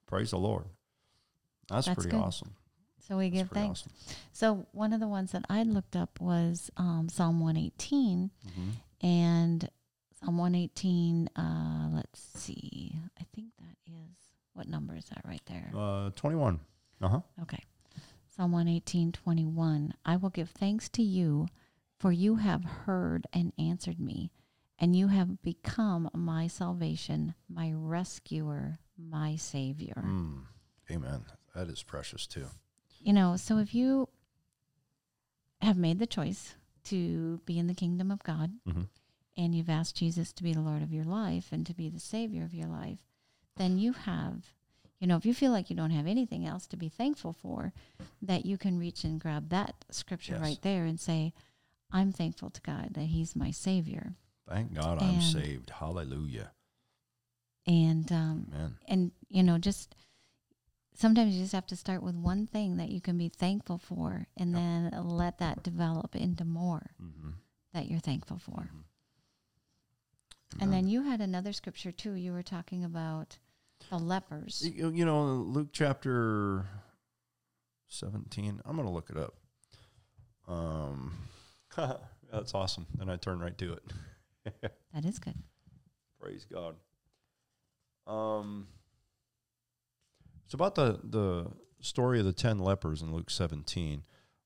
Praise 0.06 0.30
the 0.32 0.38
Lord. 0.38 0.66
That's, 1.68 1.86
That's 1.86 1.94
pretty 2.02 2.10
good. 2.10 2.20
awesome. 2.24 2.54
So 3.06 3.16
we 3.16 3.30
That's 3.30 3.42
give 3.42 3.50
thanks. 3.50 3.80
awesome. 3.82 3.92
So 4.32 4.66
one 4.72 4.92
of 4.92 5.00
the 5.00 5.08
ones 5.08 5.32
that 5.32 5.44
I 5.48 5.62
looked 5.62 5.96
up 5.96 6.20
was 6.20 6.70
um, 6.76 7.08
Psalm 7.08 7.40
118, 7.40 8.30
Mhm. 8.46 8.72
and 9.00 9.70
Psalm 10.22 10.36
118. 10.36 11.28
Uh, 11.36 11.90
let's 11.94 12.20
see. 12.20 12.94
I 13.18 13.24
think 13.34 13.48
that 13.58 13.76
is 13.86 14.16
What 14.52 14.68
number 14.68 14.94
is 14.96 15.06
that 15.06 15.22
right 15.24 15.40
there? 15.46 15.70
Uh, 15.74 16.10
21. 16.10 16.60
Uh 17.00 17.08
huh. 17.08 17.20
Okay. 17.42 17.62
Psalm 18.30 18.52
118, 18.52 19.12
21. 19.12 19.94
I 20.04 20.16
will 20.16 20.30
give 20.30 20.50
thanks 20.50 20.88
to 20.90 21.02
you, 21.02 21.48
for 21.98 22.12
you 22.12 22.36
have 22.36 22.64
heard 22.64 23.26
and 23.32 23.52
answered 23.58 23.98
me, 24.00 24.30
and 24.78 24.94
you 24.96 25.08
have 25.08 25.42
become 25.42 26.08
my 26.14 26.46
salvation, 26.46 27.34
my 27.48 27.72
rescuer, 27.74 28.78
my 28.96 29.36
savior. 29.36 30.02
Mm. 30.06 30.42
Amen. 30.90 31.24
That 31.54 31.68
is 31.68 31.82
precious 31.82 32.26
too. 32.26 32.46
You 33.00 33.12
know, 33.12 33.36
so 33.36 33.58
if 33.58 33.74
you 33.74 34.08
have 35.60 35.76
made 35.76 35.98
the 35.98 36.06
choice 36.06 36.54
to 36.84 37.40
be 37.44 37.58
in 37.58 37.66
the 37.66 37.74
kingdom 37.74 38.10
of 38.10 38.22
God 38.22 38.52
Mhm. 38.66 38.88
and 39.36 39.54
you've 39.54 39.68
asked 39.68 39.96
Jesus 39.96 40.32
to 40.34 40.42
be 40.42 40.54
the 40.54 40.62
Lord 40.62 40.82
of 40.82 40.92
your 40.92 41.04
life 41.04 41.52
and 41.52 41.66
to 41.66 41.74
be 41.74 41.88
the 41.90 42.00
Savior 42.00 42.44
of 42.44 42.54
your 42.54 42.68
life, 42.68 43.06
then 43.56 43.78
you 43.78 43.92
have, 43.92 44.54
you 45.00 45.06
know, 45.06 45.16
if 45.16 45.24
you 45.26 45.32
feel 45.34 45.50
like 45.50 45.70
you 45.70 45.76
don't 45.76 45.90
have 45.90 46.06
anything 46.06 46.46
else 46.46 46.66
to 46.68 46.76
be 46.76 46.88
thankful 46.88 47.32
for, 47.32 47.72
that 48.22 48.44
you 48.46 48.56
can 48.58 48.78
reach 48.78 49.02
and 49.02 49.18
grab 49.20 49.48
that 49.48 49.84
scripture 49.90 50.34
Yes. 50.34 50.42
right 50.42 50.62
there 50.62 50.84
and 50.84 51.00
say, 51.00 51.32
I'm 51.90 52.12
thankful 52.12 52.50
to 52.50 52.60
God 52.60 52.90
that 52.94 53.06
He's 53.06 53.34
my 53.34 53.50
Savior. 53.50 54.14
Thank 54.48 54.74
God 54.74 55.02
I'm 55.02 55.20
saved. 55.20 55.70
Hallelujah. 55.70 56.52
And, 57.66 58.10
um, 58.12 58.46
Amen. 58.52 58.76
and 58.88 59.12
you 59.28 59.42
know 59.42 59.58
just 59.58 59.94
sometimes 60.94 61.34
you 61.34 61.40
just 61.42 61.52
have 61.52 61.66
to 61.68 61.76
start 61.76 62.02
with 62.02 62.14
one 62.14 62.46
thing 62.46 62.76
that 62.78 62.88
you 62.90 63.00
can 63.00 63.16
be 63.16 63.28
thankful 63.28 63.78
for 63.78 64.26
and 64.36 64.50
Yep. 64.52 64.58
then 64.58 64.90
let 65.08 65.38
that 65.38 65.62
develop 65.62 66.14
into 66.16 66.44
more 66.44 66.90
Mm-hmm. 67.00 67.30
that 67.72 67.88
you're 67.88 68.00
thankful 68.00 68.38
for 68.38 68.70
Mhm. 68.72 68.84
and 70.60 70.72
then 70.72 70.88
you 70.88 71.02
had 71.02 71.20
another 71.20 71.52
scripture 71.52 71.92
too 71.92 72.12
you 72.14 72.32
were 72.32 72.42
talking 72.42 72.82
about 72.84 73.38
the 73.90 73.98
lepers 73.98 74.62
You, 74.64 74.90
you 74.90 75.04
know, 75.04 75.24
Luke 75.24 75.68
chapter 75.72 76.66
17. 77.88 78.60
I'm 78.64 78.76
going 78.76 78.86
to 78.86 78.92
look 78.92 79.10
it 79.10 79.16
up. 79.16 79.34
Um, 80.48 81.12
that's 82.32 82.54
awesome. 82.54 82.86
And 82.98 83.10
I 83.10 83.16
turn 83.16 83.40
right 83.40 83.56
to 83.58 83.74
it. 83.74 84.62
that 84.94 85.04
is 85.04 85.18
good 85.18 85.34
Praise 86.20 86.46
God. 86.50 86.76
Um, 88.06 88.66
it's 90.44 90.54
about 90.54 90.74
the, 90.74 91.00
the 91.02 91.46
story 91.80 92.18
of 92.18 92.26
the 92.26 92.32
10 92.32 92.58
lepers 92.58 93.00
in 93.00 93.12
Luke 93.12 93.30
17. 93.30 94.02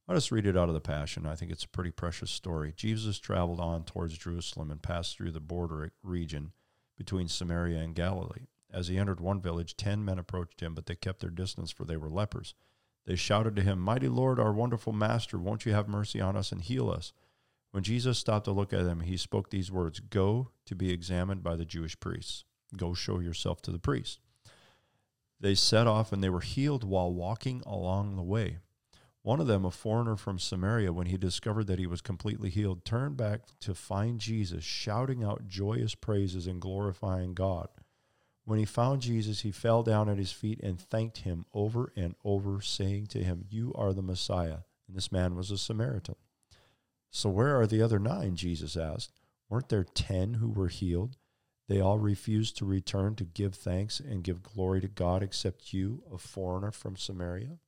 I'll 0.06 0.14
just 0.14 0.30
read 0.30 0.46
it 0.46 0.56
out 0.56 0.68
of 0.68 0.74
the 0.74 0.80
Passion. 0.80 1.26
I 1.26 1.34
think 1.34 1.50
it's 1.50 1.64
a 1.64 1.68
pretty 1.68 1.90
precious 1.90 2.30
story. 2.30 2.74
Jesus 2.76 3.18
traveled 3.18 3.58
on 3.58 3.84
towards 3.84 4.18
Jerusalem 4.18 4.70
and 4.70 4.82
passed 4.82 5.16
through 5.16 5.32
the 5.32 5.40
border 5.40 5.90
region 6.02 6.52
between 6.96 7.26
Samaria 7.26 7.78
and 7.78 7.94
Galilee. 7.94 8.46
As 8.75 8.88
he 8.88 8.99
entered 8.99 9.21
one 9.21 9.40
village, 9.40 9.76
ten 9.76 10.04
men 10.04 10.19
approached 10.19 10.61
him, 10.61 10.75
but 10.75 10.87
they 10.87 10.97
kept 10.97 11.21
their 11.21 11.31
distance, 11.31 11.71
for 11.71 11.85
they 11.85 11.97
were 11.97 12.11
lepers. 12.11 12.54
They 13.07 13.14
shouted 13.14 13.54
to 13.54 13.62
him, 13.62 13.78
Mighty 13.78 14.09
Lord, 14.09 14.40
our 14.40 14.52
wonderful 14.52 14.93
Master, 14.93 15.38
won't 15.38 15.64
you 15.64 15.73
have 15.73 15.87
mercy 15.87 16.21
on 16.21 16.37
us 16.37 16.50
and 16.50 16.61
heal 16.61 16.90
us? 16.90 17.12
When 17.71 17.85
Jesus 17.85 18.19
stopped 18.19 18.47
to 18.47 18.50
look 18.52 18.73
at 18.73 18.85
them, 18.85 19.00
he 19.00 19.16
spoke 19.16 19.50
these 19.50 19.71
words 19.71 20.00
Go 20.00 20.50
to 20.66 20.75
be 20.75 20.90
examined 20.90 21.45
by 21.45 21.54
the 21.54 21.64
Jewish 21.64 21.99
priests. 22.00 22.45
Go 22.76 22.95
show 22.95 23.21
yourself 23.21 23.62
to 23.62 23.71
the 23.71 23.78
priest. 23.78 24.19
They 25.38 25.54
set 25.54 25.87
off 25.87 26.12
and 26.12 26.23
they 26.23 26.31
were 26.31 26.40
healed 26.40 26.83
while 26.83 27.12
walking 27.12 27.62
along 27.64 28.16
the 28.16 28.23
way. 28.23 28.59
One 29.23 29.40
of 29.40 29.47
them, 29.47 29.64
a 29.64 29.71
foreigner 29.71 30.16
from 30.16 30.38
Samaria, 30.40 30.93
when 30.93 31.07
he 31.07 31.16
discovered 31.16 31.66
that 31.69 31.78
he 31.78 31.87
was 31.87 32.00
completely 32.00 32.50
healed, 32.50 32.85
turned 32.85 33.16
back 33.16 33.43
to 33.61 33.75
find 33.75 34.21
Jesus, 34.21 34.64
shouting 34.64 35.23
out 35.23 35.47
joyous 35.47 35.95
praises 35.95 36.47
and 36.47 36.61
glorifying 36.61 37.35
God. 37.35 37.69
When 38.44 38.58
he 38.58 38.66
found 38.66 39.00
Jesus, 39.00 39.40
he 39.40 39.50
fell 39.50 39.82
down 39.82 40.08
at 40.08 40.18
his 40.18 40.32
feet 40.32 40.60
and 40.62 40.78
thanked 40.78 41.18
him 41.18 41.46
over 41.54 41.92
and 41.96 42.14
over, 42.24 42.60
saying 42.60 43.06
to 43.08 43.24
him, 43.24 43.46
You 43.48 43.72
are 43.74 43.92
the 43.92 44.02
Messiah. 44.02 44.58
And 44.86 44.96
this 44.96 45.10
man 45.10 45.34
was 45.34 45.50
a 45.50 45.56
Samaritan. 45.56 46.16
So 47.10 47.30
where 47.30 47.58
are 47.58 47.66
the 47.66 47.80
other 47.80 47.98
nine? 47.98 48.36
Jesus 48.36 48.76
asked. 48.76 49.12
Weren't 49.48 49.70
there 49.70 49.84
ten 49.84 50.34
who 50.34 50.50
were 50.50 50.68
healed? 50.68 51.16
They 51.68 51.80
all 51.80 51.98
refused 51.98 52.58
to 52.58 52.66
return 52.66 53.14
to 53.16 53.24
give 53.24 53.54
thanks 53.54 53.98
and 53.98 54.22
give 54.22 54.42
glory 54.42 54.82
to 54.82 54.88
God, 54.88 55.22
except 55.22 55.72
you, 55.72 56.02
a 56.12 56.18
foreigner 56.18 56.70
from 56.70 56.96
Samaria. 56.96 57.58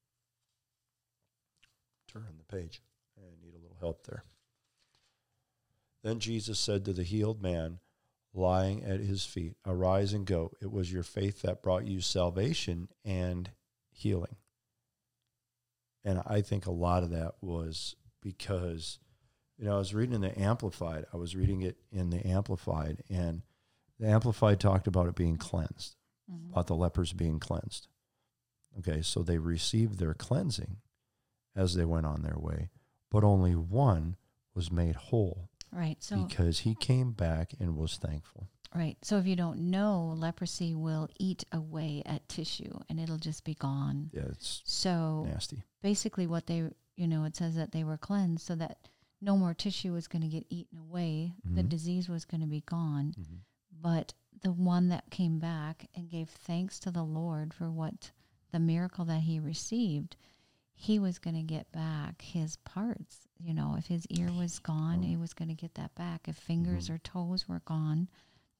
Turn 2.07 2.25
the 2.37 2.57
page. 2.57 2.83
I 3.19 3.23
need 3.43 3.55
a 3.55 3.59
little 3.59 3.79
help 3.81 4.07
there. 4.07 4.25
Then 6.03 6.21
Jesus 6.21 6.59
said 6.59 6.85
to 6.85 6.93
the 6.93 7.03
healed 7.03 7.41
man 7.41 7.79
lying 8.37 8.85
at 8.85 9.01
his 9.01 9.25
feet, 9.25 9.57
Arise 9.65 10.13
and 10.13 10.27
go. 10.27 10.53
It 10.61 10.71
was 10.71 10.93
your 10.93 11.03
faith 11.03 11.43
that 11.43 11.63
brought 11.63 11.87
you 11.87 12.01
salvation 12.01 12.89
and 13.05 13.51
healing. 13.91 14.37
And 16.05 16.23
I 16.27 16.41
think 16.43 16.67
a 16.67 16.71
lot 16.73 17.03
of 17.03 17.11
that 17.11 17.35
was 17.41 17.97
because, 18.23 18.99
you 19.59 19.65
know, 19.65 19.75
I 19.75 19.79
was 19.79 19.95
reading 19.95 20.15
in 20.15 20.21
the 20.21 20.39
Amplified. 20.39 21.05
I 21.13 21.17
was 21.17 21.35
reading 21.35 21.63
it 21.63 21.79
in 21.91 22.11
the 22.11 22.25
Amplified, 22.27 23.03
and 23.09 23.43
the 23.99 24.07
Amplified 24.07 24.61
talked 24.61 24.87
about 24.87 25.09
it 25.09 25.15
being 25.17 25.37
cleansed, 25.37 25.97
Mhm. 26.31 26.51
about 26.51 26.67
the 26.67 26.77
lepers 26.77 27.13
being 27.13 27.41
cleansed. 27.41 27.89
Okay, 28.79 29.01
so 29.03 29.23
they 29.23 29.39
received 29.39 29.99
their 29.99 30.15
cleansing 30.15 30.77
as 31.55 31.75
they 31.75 31.85
went 31.85 32.07
on 32.07 32.23
their 32.23 32.39
way, 32.39 32.71
but 33.11 33.25
only 33.25 33.57
one 33.57 34.17
was 34.55 34.71
made 34.71 34.97
whole 34.97 35.49
right 35.73 36.03
so 36.03 36.25
because 36.25 36.61
he 36.61 36.75
came 36.75 37.13
back 37.13 37.55
and 37.61 37.77
was 37.77 37.97
thankful. 37.97 38.49
right 38.75 38.97
so 39.03 39.19
if 39.19 39.27
you 39.27 39.37
don't 39.37 39.59
know 39.59 40.15
leprosy 40.17 40.75
will 40.75 41.09
eat 41.19 41.45
away 41.53 42.03
at 42.07 42.29
tissue 42.29 42.79
and 42.89 42.99
it'll 43.01 43.19
just 43.19 43.45
be 43.45 43.55
gone 43.55 44.11
Yeah, 44.13 44.23
it's 44.29 44.63
so 44.65 45.27
nasty. 45.29 45.63
basically 45.83 46.27
what 46.27 46.47
they 46.47 46.71
you 46.97 47.09
know 47.09 47.25
it 47.25 47.37
says 47.37 47.55
that 47.57 47.73
they 47.73 47.85
were 47.85 47.99
cleansed 47.99 48.45
so 48.47 48.55
that 48.57 48.89
no 49.21 49.37
more 49.37 49.55
tissue 49.55 49.93
was 49.93 50.09
going 50.09 50.23
to 50.23 50.29
get 50.29 50.47
eaten 50.51 50.79
away 50.79 51.33
the 51.45 51.63
Mhm. 51.63 51.69
disease 51.69 52.09
was 52.09 52.25
going 52.25 52.41
to 52.43 52.47
be 52.47 52.61
gone 52.63 53.15
Mhm. 53.19 53.39
but 53.81 54.15
the 54.43 54.53
one 54.53 54.89
that 54.89 55.11
came 55.11 55.39
back 55.39 55.89
and 55.95 56.11
gave 56.11 56.29
thanks 56.29 56.79
to 56.81 56.91
the 56.91 57.03
lord 57.05 57.53
for 57.55 57.71
what 57.71 58.13
the 58.53 58.59
miracle 58.61 59.05
that 59.07 59.23
he 59.23 59.41
received 59.41 60.17
he 60.75 60.99
was 60.99 61.19
going 61.19 61.35
to 61.37 61.43
get 61.43 61.73
back 61.73 62.21
his 62.23 62.57
parts 62.59 63.26
you 63.39 63.53
know 63.55 63.75
if 63.79 63.87
his 63.87 64.07
ear 64.09 64.31
was 64.33 64.59
gone 64.59 65.03
he 65.03 65.17
was 65.17 65.35
going 65.35 65.49
to 65.49 65.55
get 65.55 65.75
that 65.75 65.95
back 65.95 66.27
if 66.29 66.37
fingers 66.37 66.89
Mhm. 66.89 66.95
or 66.95 66.99
toes 66.99 67.49
were 67.49 67.61
gone 67.65 68.09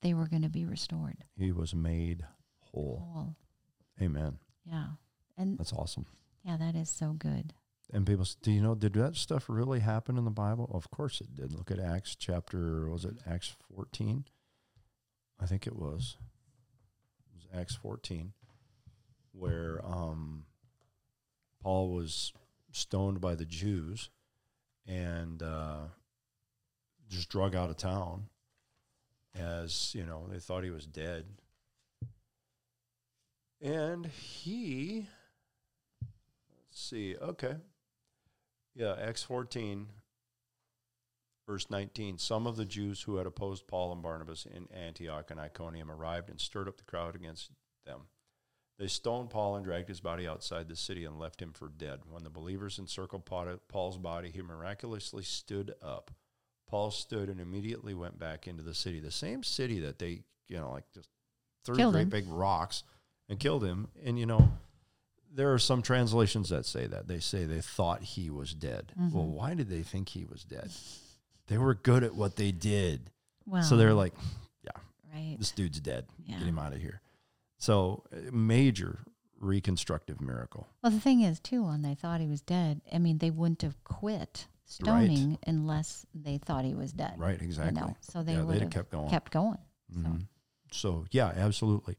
they 0.03 0.13
were 0.15 0.27
going 0.29 0.43
to 0.43 0.49
be 0.49 0.65
restored 0.65 1.25
He 1.37 1.51
was 1.53 1.75
made 1.75 2.25
whole. 2.61 2.99
whole 3.13 3.37
Amen. 4.01 4.39
yeah 4.65 4.89
and 5.37 5.59
That's 5.59 5.73
awesome. 5.73 6.07
yeah 6.45 6.57
that 6.57 6.75
is 6.75 6.89
so 6.91 7.13
good 7.13 7.55
And 7.93 8.05
people, 8.07 8.25
say, 8.25 8.37
do 8.43 8.51
you 8.53 8.61
know, 8.61 8.75
did 8.75 8.95
that 8.95 9.15
stuff 9.17 9.49
really 9.49 9.79
happen 9.81 10.19
in 10.19 10.25
the 10.25 10.31
Bible? 10.33 10.69
Of 10.75 10.91
course 10.91 11.21
it 11.21 11.35
did. 11.37 11.53
Look 11.53 11.71
at 11.71 11.79
Acts 11.79 12.17
chapter, 12.17 12.91
was 12.91 13.05
it 13.05 13.17
Acts 13.25 13.55
14? 13.75 14.25
I 15.39 15.47
think 15.47 15.69
it 15.69 15.77
was. 15.77 16.17
It 17.31 17.35
was 17.37 17.47
Acts 17.55 17.77
14, 17.77 18.33
where 19.33 19.81
um, 19.87 20.47
Paul 21.63 21.93
was 21.93 22.33
stoned 22.73 23.21
by 23.21 23.37
the 23.37 23.45
Jews 23.47 24.11
and 24.87 25.43
uh, 25.43 25.79
just 27.09 27.29
drug 27.29 27.55
out 27.55 27.71
of 27.71 27.77
town 27.77 28.25
as, 29.39 29.95
you 29.95 30.05
know, 30.05 30.27
they 30.31 30.39
thought 30.39 30.65
he 30.65 30.71
was 30.71 30.87
dead. 30.87 31.25
And 33.61 34.07
he, 34.07 35.07
let's 36.01 36.81
see, 36.81 37.17
okay. 37.17 37.57
Yeah, 38.75 38.95
Acts 39.01 39.23
14, 39.23 39.87
verse 41.49 41.71
19. 41.71 42.19
Some 42.19 42.47
of 42.47 42.57
the 42.57 42.67
Jews 42.67 43.03
who 43.03 43.17
had 43.17 43.27
opposed 43.27 43.67
Paul 43.67 43.93
and 43.93 44.03
Barnabas 44.03 44.47
in 44.47 44.69
Antioch 44.73 45.31
and 45.31 45.41
Iconium 45.41 45.91
arrived 45.91 46.29
and 46.29 46.41
stirred 46.41 46.69
up 46.69 46.77
the 46.77 46.85
crowd 46.85 47.15
against 47.15 47.51
them. 47.87 48.03
They 48.79 48.89
stoned 48.89 49.31
Paul 49.31 49.57
and 49.57 49.65
dragged 49.65 49.89
his 49.89 50.01
body 50.01 50.29
outside 50.29 50.69
the 50.69 50.77
city 50.77 51.05
and 51.07 51.19
left 51.19 51.41
him 51.41 51.53
for 51.53 51.69
dead. 51.69 52.01
When 52.11 52.25
the 52.25 52.31
believers 52.31 52.79
encircled 52.79 53.25
Paul's 53.25 53.97
body, 53.99 54.31
he 54.31 54.43
miraculously 54.43 55.23
stood 55.23 55.75
up. 55.83 56.11
Paul 56.69 56.91
stood 56.91 57.29
and 57.31 57.41
immediately 57.41 57.95
went 57.95 58.19
back 58.19 58.47
into 58.47 58.63
the 58.63 58.75
city, 58.75 59.01
the 59.01 59.11
same 59.11 59.43
city 59.43 59.81
that 59.81 59.99
they, 59.99 60.25
you 60.49 60.59
know, 60.59 60.73
like 60.73 60.85
just 60.93 61.09
threw 61.65 61.77
Killed 61.77 61.95
great 61.95 62.03
him. 62.03 62.09
big 62.11 62.29
rocks 62.29 62.83
and 63.29 63.39
killed 63.41 63.65
him. 63.65 63.89
And, 64.05 64.19
you 64.19 64.27
know, 64.27 64.51
there 65.33 65.53
are 65.55 65.59
some 65.59 65.81
translations 65.81 66.49
that 66.51 66.67
say 66.67 66.87
that. 66.87 67.09
They 67.09 67.21
say 67.21 67.45
they 67.45 67.61
thought 67.63 68.03
he 68.03 68.31
was 68.31 68.53
dead. 68.53 68.93
Well, 68.97 69.25
Mhm. 69.25 69.29
why 69.33 69.55
did 69.55 69.69
they 69.69 69.83
think 69.83 70.11
he 70.11 70.25
was 70.25 70.45
dead? 70.45 70.71
They 71.47 71.57
were 71.59 71.75
good 71.75 72.03
at 72.05 72.15
what 72.15 72.37
they 72.37 72.53
did. 72.53 73.11
well 73.47 73.63
so 73.63 73.77
they're 73.77 73.95
like, 73.95 74.13
yeah, 74.65 74.71
right 75.15 75.37
this 75.39 75.53
dude's 75.53 75.79
dead. 75.81 76.07
Yeah. 76.27 76.39
Get 76.41 76.49
him 76.49 76.59
out 76.59 76.73
of 76.73 76.81
here. 76.81 77.01
So, 77.59 78.05
major 78.31 79.01
reconstructive 79.39 80.21
miracle. 80.21 80.69
Well, 80.83 80.93
the 80.93 81.01
thing 81.01 81.23
is, 81.23 81.41
too, 81.41 81.65
when 81.65 81.83
they 81.83 81.95
thought 81.95 82.21
he 82.21 82.27
was 82.27 82.41
dead, 82.41 82.81
I 82.93 82.99
mean, 82.99 83.19
they 83.19 83.31
wouldn't 83.31 83.63
have 83.63 83.83
quit 83.85 84.47
stoning 84.65 85.39
unless 85.47 86.05
they 86.15 86.39
thought 86.39 86.65
he 86.65 86.75
was 86.75 86.93
dead. 86.93 87.15
Right, 87.17 87.41
exactly. 87.41 87.81
You 87.81 87.87
know, 87.87 87.97
so 88.01 88.23
they 88.23 88.33
yeah, 88.33 88.43
would 88.43 88.61
have 88.61 88.71
kept 88.71 88.91
going. 88.91 89.09
kept 89.09 89.33
going. 89.33 89.59
Mhm. 89.95 90.27
So, 90.73 91.07
yeah, 91.11 91.33
absolutely. 91.35 91.97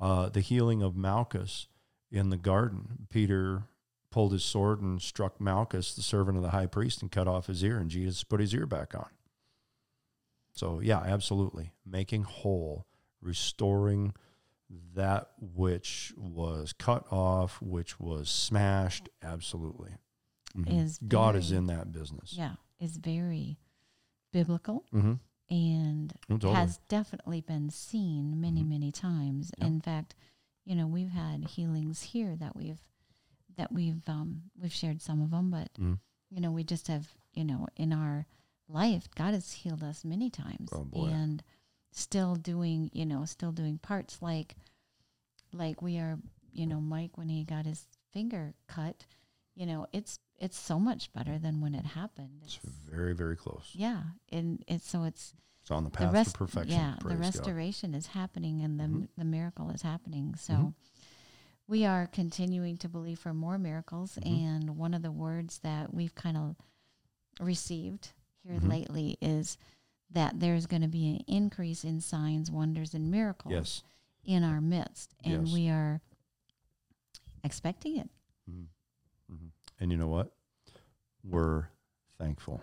Uh, 0.00 0.28
the 0.28 0.40
healing 0.40 0.82
of 0.82 0.96
Malchus 0.96 1.68
in 2.10 2.30
the 2.30 2.36
garden. 2.36 3.06
Peter 3.10 3.64
pulled 4.10 4.32
his 4.32 4.44
sword 4.44 4.80
and 4.80 5.00
struck 5.00 5.40
Malchus, 5.40 5.94
the 5.94 6.02
servant 6.02 6.36
of 6.36 6.42
the 6.42 6.50
high 6.50 6.66
priest, 6.66 7.02
and 7.02 7.10
cut 7.10 7.28
off 7.28 7.46
his 7.46 7.62
ear, 7.62 7.78
and 7.78 7.90
Jesus 7.90 8.24
put 8.24 8.40
his 8.40 8.54
ear 8.54 8.66
back 8.66 8.94
on. 8.94 9.08
So, 10.52 10.80
yeah, 10.80 10.98
absolutely. 11.00 11.72
Making 11.86 12.24
whole, 12.24 12.86
restoring 13.20 14.14
that 14.94 15.30
which 15.40 16.12
was 16.16 16.72
cut 16.72 17.06
off, 17.10 17.60
which 17.62 17.98
was 17.98 18.28
smashed, 18.30 19.08
absolutely. 19.22 19.92
Mhm. 20.54 20.82
Is 20.84 20.98
God 21.06 21.36
is 21.36 21.52
in 21.52 21.66
that 21.66 21.92
business. 21.92 22.32
Yeah, 22.34 22.56
is 22.78 22.96
very 22.96 23.58
biblical 24.32 24.84
Mm-hmm. 24.92 25.14
and 25.54 26.14
Totally. 26.28 26.54
has 26.54 26.78
definitely 26.88 27.40
been 27.40 27.70
seen 27.70 28.40
many, 28.40 28.62
Mhm. 28.62 28.68
many 28.68 28.92
times. 28.92 29.50
Yep. 29.58 29.66
In 29.66 29.80
fact, 29.80 30.14
you 30.64 30.74
know, 30.76 30.86
we've 30.86 31.10
had 31.10 31.44
healings 31.44 32.02
here 32.02 32.36
that 32.36 32.54
we've 32.56 32.82
that 33.56 33.72
we've 33.72 34.06
um 34.08 34.50
we've 34.56 34.72
shared 34.72 35.00
some 35.00 35.20
of 35.22 35.30
them, 35.30 35.50
but 35.50 35.72
Mhm. 35.74 35.98
you 36.30 36.40
know, 36.40 36.52
we 36.52 36.62
just 36.64 36.86
have, 36.88 37.16
you 37.32 37.44
know, 37.44 37.66
in 37.76 37.92
our 37.92 38.26
life, 38.68 39.08
God 39.14 39.32
has 39.34 39.52
healed 39.52 39.82
us 39.82 40.04
many 40.04 40.28
times 40.30 40.68
Oh, 40.72 40.84
boy. 40.84 41.06
and 41.06 41.42
still 41.90 42.36
doing, 42.36 42.90
you 42.92 43.06
know, 43.06 43.24
still 43.24 43.52
doing 43.52 43.78
parts 43.78 44.20
like 44.22 44.56
like 45.52 45.80
we 45.82 45.98
are, 45.98 46.18
you 46.52 46.66
know, 46.66 46.80
Mike 46.80 47.16
when 47.16 47.28
he 47.28 47.44
got 47.44 47.64
his 47.66 47.86
finger 48.12 48.54
cut, 48.66 49.06
you 49.54 49.66
know, 49.66 49.86
it's 49.92 50.18
it's 50.38 50.56
so 50.58 50.78
much 50.78 51.12
better 51.12 51.38
than 51.38 51.60
when 51.60 51.74
it 51.74 51.84
happened. 51.84 52.40
It's 52.44 52.58
It's- 52.58 52.72
very, 52.88 53.14
very 53.14 53.36
close. 53.36 53.70
yeah, 53.74 54.02
and 54.30 54.62
it's 54.68 54.88
so 54.88 55.04
it's 55.04 55.34
It's 55.62 55.70
on 55.70 55.84
the 55.84 55.90
the 55.90 55.96
path 55.98 56.12
rest, 56.12 56.32
to 56.32 56.38
perfection. 56.38 56.78
yeah, 56.78 56.94
the 56.98 57.04
Praise 57.04 57.16
God. 57.18 57.20
restoration 57.24 57.94
is 57.94 58.06
happening 58.08 58.62
and 58.62 58.78
the 58.78 58.84
Mhm. 58.84 59.08
the 59.16 59.24
miracle 59.24 59.70
is 59.70 59.82
happening. 59.82 60.34
So 60.36 60.52
Mhm. 60.54 60.74
we 61.66 61.84
are 61.84 62.06
continuing 62.06 62.76
to 62.78 62.88
believe 62.88 63.18
for 63.18 63.34
more 63.34 63.58
miracles. 63.58 64.16
Mhm. 64.22 64.26
And 64.46 64.76
one 64.78 64.94
of 64.94 65.02
the 65.02 65.12
words 65.12 65.58
that 65.60 65.92
we've 65.92 66.14
kind 66.14 66.36
of 66.36 66.56
received 67.40 68.12
here 68.42 68.58
Mhm. 68.60 68.68
lately 68.68 69.16
is 69.20 69.58
that 70.10 70.40
there's 70.40 70.66
going 70.66 70.82
to 70.82 70.88
be 70.88 71.08
an 71.08 71.24
increase 71.26 71.84
in 71.84 72.00
signs, 72.00 72.50
wonders, 72.50 72.94
and 72.94 73.10
miracles 73.10 73.52
Yes. 73.52 73.82
in 74.24 74.42
our 74.44 74.60
midst, 74.60 75.14
and 75.24 75.46
Yes. 75.46 75.54
we 75.54 75.68
are 75.68 76.00
expecting 77.44 77.96
it. 77.98 78.10
Mhm. 78.50 78.66
Mhm. 79.30 79.50
And 79.80 79.90
you 79.92 79.98
know 79.98 80.08
what? 80.08 80.34
We're 81.22 81.68
thankful 82.16 82.62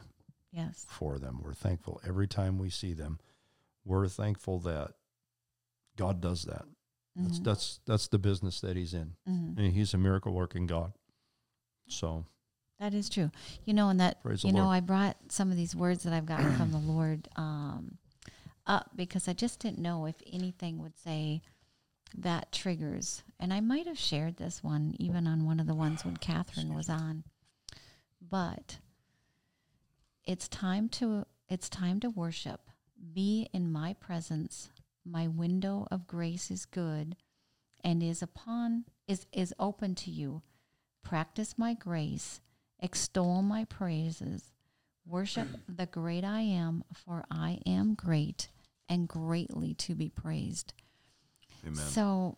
Yes, 0.52 0.86
for 0.90 1.20
them. 1.20 1.42
We're 1.42 1.54
thankful 1.54 2.00
every 2.04 2.28
time 2.28 2.58
we 2.58 2.70
see 2.70 2.94
them. 2.94 3.20
We're 3.84 4.08
thankful 4.08 4.60
that 4.62 4.96
God 5.96 6.22
does 6.22 6.44
that. 6.44 6.66
That's 7.16 7.40
Mhm. 7.40 7.44
that's 7.44 7.80
that's 7.86 8.08
the 8.08 8.20
business 8.20 8.60
that 8.62 8.76
He's 8.76 8.94
in, 8.94 9.16
Mhm. 9.28 9.58
and 9.58 9.74
He's 9.74 9.94
a 9.94 9.98
miracle 9.98 10.34
working 10.34 10.66
God. 10.66 10.94
So 11.88 12.26
That 12.80 12.94
is 12.94 13.10
true. 13.10 13.32
You 13.64 13.74
know, 13.74 13.90
and 13.90 14.00
that 14.00 14.22
praise 14.22 14.44
you 14.44 14.52
know, 14.52 14.64
Lord. 14.66 14.76
I 14.76 14.80
brought 14.82 15.18
some 15.30 15.50
of 15.50 15.58
these 15.58 15.76
words 15.76 16.04
that 16.04 16.14
I've 16.14 16.26
gotten 16.26 16.56
from 16.56 16.72
the 16.72 16.78
Lord 16.92 17.28
um, 17.36 17.98
up 18.68 18.92
because 18.96 19.28
I 19.28 19.34
just 19.34 19.60
didn't 19.60 19.80
know 19.80 20.06
if 20.06 20.16
anything 20.32 20.82
would 20.82 20.98
say 20.98 21.42
that 22.18 22.52
triggers. 22.52 23.24
And 23.40 23.54
I 23.54 23.62
might 23.62 23.88
have 23.88 23.98
shared 23.98 24.38
this 24.38 24.64
one 24.64 24.96
even 25.00 25.28
on 25.28 25.46
one 25.46 25.60
of 25.60 25.68
the 25.68 25.76
ones 25.76 26.04
when 26.04 26.18
Catherine 26.18 26.74
was 26.74 26.90
on. 26.90 27.24
But 28.22 28.80
it's 30.26 30.48
time 30.48 30.90
to 30.90 31.26
it's 31.48 31.70
time 31.70 32.00
to 32.02 32.10
worship. 32.10 32.62
Be 33.14 33.48
in 33.54 33.72
my 33.72 33.94
presence. 33.94 34.70
My 35.06 35.28
window 35.28 35.88
of 35.92 36.08
grace 36.08 36.50
is 36.50 36.66
good 36.66 37.16
and 37.84 38.02
is 38.02 38.22
upon 38.22 38.86
is 39.08 39.28
is 39.32 39.54
open 39.60 39.96
to 39.96 40.12
you. 40.12 40.42
Practice 41.04 41.58
my 41.58 41.74
grace 41.76 42.42
extol 42.86 43.42
my 43.42 43.66
praises, 43.66 44.54
worship 45.08 45.48
the 45.68 45.88
great 45.88 46.24
I 46.24 46.42
am, 46.42 46.84
for 46.94 47.26
I 47.32 47.60
am 47.66 47.96
great 47.96 48.50
and 48.88 49.08
greatly 49.08 49.74
to 49.74 49.96
be 49.96 50.10
praised. 50.10 50.74
Amen. 51.64 51.76
So, 51.76 52.38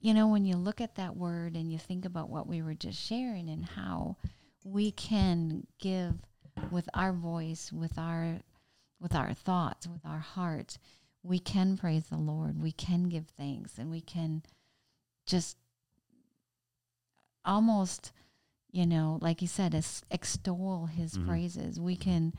you 0.00 0.14
know, 0.14 0.28
when 0.28 0.44
you 0.44 0.56
look 0.56 0.80
at 0.80 0.94
that 0.94 1.16
word 1.16 1.56
and 1.56 1.70
you 1.70 1.78
think 1.78 2.04
about 2.04 2.30
what 2.30 2.46
we 2.46 2.62
were 2.62 2.74
just 2.74 3.00
sharing 3.00 3.48
and 3.50 3.64
how 3.64 4.16
we 4.64 4.92
can 4.92 5.66
give 5.80 6.14
with 6.70 6.88
our 6.94 7.12
voice, 7.12 7.72
with 7.72 7.98
our 7.98 8.38
with 9.00 9.14
our 9.14 9.34
thoughts, 9.34 9.86
with 9.86 10.06
our 10.06 10.20
hearts, 10.20 10.78
we 11.22 11.38
can 11.38 11.76
praise 11.76 12.06
the 12.06 12.16
Lord. 12.16 12.62
We 12.62 12.72
can 12.72 13.08
give 13.08 13.26
thanks 13.36 13.76
and 13.76 13.90
we 13.90 14.00
can 14.00 14.42
just 15.26 15.56
almost 17.44 18.12
you 18.76 18.86
know 18.86 19.18
like 19.22 19.40
you 19.42 19.48
said 19.48 19.74
ex- 19.74 20.02
extol 20.10 20.86
his 20.86 21.16
Mhm. 21.16 21.26
praises 21.26 21.80
we 21.80 21.96
can 21.96 22.32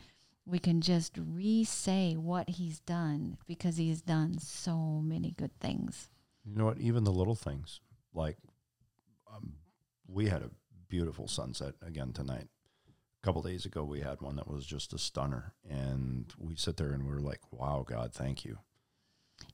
we 0.46 0.60
can 0.60 0.80
just 0.82 1.18
re-say 1.18 2.16
what 2.16 2.48
he's 2.58 2.80
done 2.82 3.38
because 3.48 3.76
he's 3.78 4.02
done 4.02 4.38
so 4.40 4.76
many 5.14 5.32
good 5.32 5.54
things 5.60 6.10
You 6.46 6.56
know 6.56 6.66
what? 6.66 6.80
Even 6.80 7.04
the 7.04 7.12
little 7.22 7.36
things, 7.36 7.82
like 8.14 8.38
um, 9.34 9.58
we 10.08 10.28
had 10.28 10.42
a 10.44 10.52
beautiful 10.88 11.28
sunset 11.28 11.74
again 11.82 12.14
tonight. 12.14 12.48
A 12.88 13.22
couple 13.26 13.42
days 13.42 13.66
ago, 13.66 13.84
we 13.84 14.00
had 14.00 14.22
one 14.22 14.38
that 14.38 14.48
was 14.48 14.66
just 14.66 14.94
a 14.94 14.98
stunner, 14.98 15.54
and 15.70 16.34
we 16.38 16.56
sit 16.56 16.78
there 16.78 16.94
and 16.94 17.06
we're 17.06 17.20
like, 17.32 17.42
"Wow, 17.52 17.84
God, 17.86 18.14
thank 18.14 18.46
you, 18.46 18.60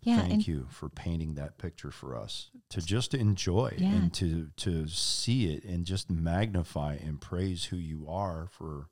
yeah 0.02 0.22
thank 0.22 0.48
you 0.48 0.68
for 0.70 0.90
painting 0.90 1.36
that 1.36 1.58
picture 1.58 1.92
for 1.92 2.16
us 2.16 2.50
to 2.70 2.82
just 2.82 3.14
enjoy 3.14 3.74
Yeah. 3.78 3.90
and 3.94 4.14
to 4.16 4.50
to 4.58 4.88
see 4.88 5.54
it 5.54 5.64
and 5.64 5.86
just 5.86 6.10
magnify 6.10 6.96
and 6.96 7.20
praise 7.22 7.66
who 7.66 7.78
you 7.78 8.08
are 8.10 8.48
for 8.52 8.88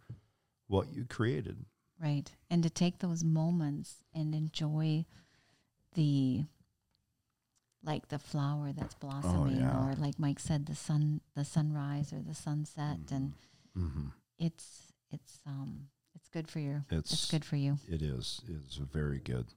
what 0.67 0.93
you 0.93 1.06
created." 1.06 1.65
right 2.01 2.32
and 2.49 2.63
to 2.63 2.69
take 2.69 2.99
those 2.99 3.23
moments 3.23 4.04
and 4.13 4.34
enjoy 4.34 5.06
the 5.93 6.45
like 7.84 8.08
the 8.10 8.19
flower 8.19 8.71
that's 8.73 8.93
blossoming 8.95 9.58
Oh, 9.58 9.60
yeah. 9.60 9.89
or 9.91 9.95
like 9.95 10.17
mike 10.19 10.39
said 10.39 10.65
the 10.65 10.75
sun 10.75 11.21
the 11.36 11.45
sunrise 11.45 12.13
or 12.13 12.19
the 12.21 12.36
sunset 12.36 12.97
and 13.12 13.34
hmm 13.75 14.08
it's 14.38 14.93
it's 15.12 15.39
um 15.45 15.88
it's 16.15 16.27
good 16.30 16.47
for 16.49 16.60
you. 16.60 16.84
It's 16.89 17.13
it's 17.13 17.32
good 17.32 17.45
for 17.45 17.56
you 17.56 17.77
It 17.88 18.01
is. 18.01 18.41
It 18.47 18.56
is 18.67 18.75
very 18.77 19.19
good 19.19 19.47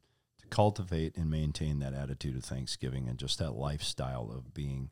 cultivate 0.54 1.16
and 1.16 1.28
maintain 1.28 1.80
that 1.80 1.94
attitude 1.94 2.36
of 2.36 2.44
thanksgiving 2.44 3.08
and 3.08 3.18
just 3.18 3.40
that 3.40 3.56
lifestyle 3.56 4.30
of 4.30 4.54
being 4.54 4.90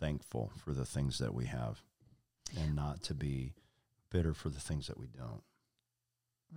thankful 0.00 0.50
for 0.64 0.72
the 0.72 0.86
things 0.86 1.18
that 1.18 1.34
we 1.34 1.44
have 1.44 1.82
and 2.58 2.74
not 2.74 3.02
to 3.02 3.12
be 3.14 3.52
bitter 4.10 4.32
for 4.32 4.48
the 4.48 4.60
things 4.60 4.86
that 4.86 4.98
we 4.98 5.06
don't. 5.08 5.42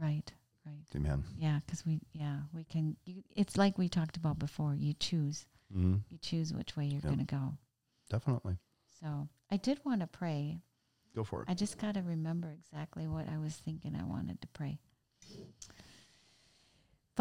right 0.02 0.32
right 0.66 0.86
Amen. 0.96 1.26
Yeah, 1.38 1.60
because 1.66 1.86
we 1.86 2.00
yeah 2.14 2.38
we 2.54 2.64
can. 2.64 2.96
You, 3.04 3.24
it's 3.36 3.58
like 3.58 3.78
we 3.78 3.90
talked 3.90 4.16
about 4.16 4.40
before. 4.40 4.76
You 4.76 4.94
choose. 4.94 5.46
hmm 5.74 5.96
You 6.10 6.18
choose 6.22 6.54
which 6.54 6.78
way 6.78 6.86
you're 6.86 7.02
Yep. 7.04 7.04
going 7.04 7.26
to 7.26 7.36
go. 7.36 7.54
Definitely. 8.10 8.58
So 9.02 9.28
I 9.50 9.58
did 9.58 9.80
want 9.84 10.00
to 10.02 10.08
pray. 10.08 10.62
Go 11.16 11.24
for 11.26 11.42
it. 11.42 11.50
I 11.50 11.54
just 11.56 11.78
got 11.78 11.96
to 11.96 12.02
remember 12.02 12.50
exactly 12.52 13.08
what 13.08 13.28
I 13.28 13.38
was 13.40 13.56
thinking. 13.56 13.96
I 14.00 14.06
wanted 14.06 14.40
to 14.42 14.48
pray. 14.50 14.80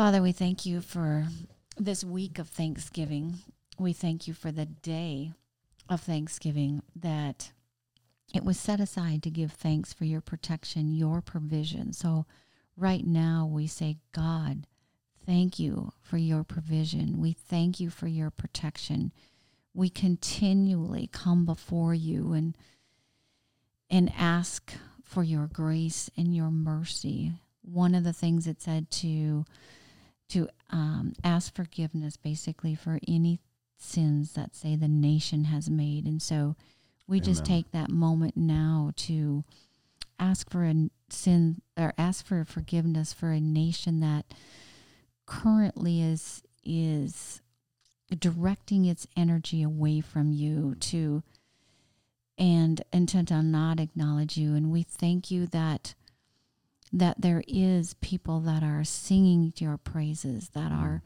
Father, 0.00 0.22
we 0.22 0.32
thank 0.32 0.64
you 0.64 0.80
for 0.80 1.26
this 1.76 2.02
week 2.02 2.38
of 2.38 2.48
Thanksgiving. 2.48 3.40
We 3.78 3.92
thank 3.92 4.26
you 4.26 4.32
for 4.32 4.50
the 4.50 4.64
day 4.64 5.32
of 5.90 6.00
Thanksgiving 6.00 6.80
that 6.96 7.52
it 8.32 8.42
was 8.42 8.58
set 8.58 8.80
aside 8.80 9.22
to 9.24 9.30
give 9.30 9.52
thanks 9.52 9.92
for 9.92 10.06
your 10.06 10.22
protection, 10.22 10.94
your 10.94 11.20
provision. 11.20 11.92
So 11.92 12.24
right 12.78 13.06
now 13.06 13.46
we 13.52 13.66
say, 13.66 13.98
God, 14.12 14.66
thank 15.26 15.58
you 15.58 15.92
for 16.00 16.16
your 16.16 16.44
provision. 16.44 17.20
We 17.20 17.32
thank 17.32 17.78
you 17.78 17.90
for 17.90 18.06
your 18.06 18.30
protection. 18.30 19.12
We 19.74 19.90
continually 19.90 21.10
come 21.12 21.44
before 21.44 21.92
you 21.92 22.32
and 22.32 22.56
and 23.90 24.10
ask 24.16 24.72
for 25.04 25.22
your 25.22 25.46
grace 25.46 26.08
and 26.16 26.34
your 26.34 26.50
mercy. 26.50 27.34
One 27.60 27.94
of 27.94 28.02
the 28.02 28.14
things 28.14 28.46
it 28.46 28.62
said 28.62 28.90
to 28.92 29.44
to 30.30 30.48
um, 30.70 31.12
ask 31.22 31.54
forgiveness 31.54 32.16
basically 32.16 32.74
for 32.74 32.98
any 33.06 33.40
sins 33.76 34.32
that 34.34 34.54
say 34.54 34.76
the 34.76 34.88
nation 34.88 35.44
has 35.44 35.70
made, 35.70 36.06
and 36.06 36.20
so 36.20 36.56
we 37.06 37.18
just 37.18 37.44
take 37.44 37.72
that 37.72 37.90
moment 37.90 38.36
now 38.36 38.92
to 38.94 39.42
ask 40.20 40.48
for 40.48 40.64
a 40.64 40.90
sin 41.08 41.60
or 41.76 41.92
ask 41.98 42.24
for 42.24 42.44
forgiveness 42.44 43.12
for 43.12 43.32
a 43.32 43.40
nation 43.40 44.00
that 44.00 44.26
currently 45.26 46.02
is 46.02 46.42
is 46.62 47.40
directing 48.16 48.84
its 48.84 49.06
energy 49.16 49.62
away 49.62 50.00
from 50.00 50.32
you 50.32 50.74
to 50.80 51.22
and 52.36 52.82
intent 52.92 53.28
to 53.28 53.42
not 53.42 53.78
acknowledge 53.78 54.36
you. 54.36 54.54
And 54.54 54.70
we 54.70 54.82
thank 54.82 55.30
you 55.30 55.46
that 55.48 55.94
that 56.92 57.20
there 57.20 57.42
is 57.46 57.94
people 57.94 58.40
that 58.40 58.62
are 58.62 58.84
singing 58.84 59.52
your 59.58 59.76
praises 59.76 60.50
that 60.50 60.72
mm-hmm. 60.72 60.84
are 60.84 61.02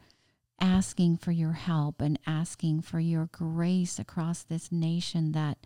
asking 0.59 1.17
for 1.17 1.31
your 1.31 1.53
help 1.53 2.01
and 2.01 2.17
asking 2.25 2.81
for 2.81 2.99
your 2.99 3.29
grace 3.31 3.99
across 3.99 4.43
this 4.43 4.71
nation 4.71 5.33
that 5.33 5.57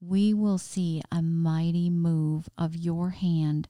we 0.00 0.32
will 0.32 0.58
see 0.58 1.02
a 1.12 1.20
mighty 1.20 1.90
move 1.90 2.48
of 2.56 2.76
your 2.76 3.10
hand 3.10 3.68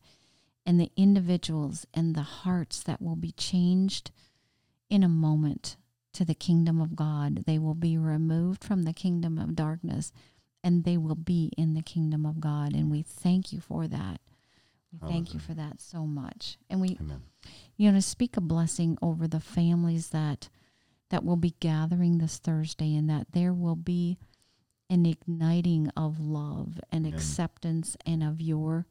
and 0.64 0.78
the 0.78 0.92
individuals 0.96 1.86
and 1.92 2.14
the 2.14 2.22
hearts 2.22 2.82
that 2.82 3.02
will 3.02 3.16
be 3.16 3.32
changed 3.32 4.10
in 4.88 5.02
a 5.02 5.08
moment 5.08 5.76
to 6.12 6.24
the 6.24 6.34
kingdom 6.34 6.80
of 6.80 6.94
God. 6.94 7.44
They 7.46 7.58
will 7.58 7.74
be 7.74 7.96
removed 7.96 8.62
from 8.62 8.82
the 8.82 8.92
kingdom 8.92 9.38
of 9.38 9.56
darkness 9.56 10.12
and 10.62 10.84
they 10.84 10.96
will 10.96 11.14
be 11.14 11.52
in 11.56 11.74
the 11.74 11.82
kingdom 11.82 12.26
of 12.26 12.40
God. 12.40 12.74
And 12.74 12.90
we 12.90 13.02
thank 13.02 13.52
you 13.52 13.60
for 13.60 13.88
that. 13.88 14.20
Thank 15.06 15.34
you 15.34 15.40
for 15.40 15.54
that 15.54 15.80
so 15.80 16.06
much. 16.06 16.58
And 16.68 16.80
we 16.80 16.96
Amen. 17.00 17.22
you 17.76 17.90
know 17.90 17.96
to 17.96 18.02
speak 18.02 18.36
a 18.36 18.40
blessing 18.40 18.98
over 19.00 19.28
the 19.28 19.40
families 19.40 20.08
that 20.08 20.48
that 21.10 21.24
will 21.24 21.36
be 21.36 21.54
gathering 21.60 22.18
this 22.18 22.38
Thursday 22.38 22.94
and 22.94 23.08
that 23.10 23.28
there 23.32 23.52
will 23.52 23.76
be 23.76 24.18
an 24.88 25.06
igniting 25.06 25.88
of 25.96 26.18
love 26.18 26.80
and 26.90 27.06
Amen. 27.06 27.14
acceptance 27.14 27.96
and 28.04 28.22
of 28.22 28.40
your 28.40 28.86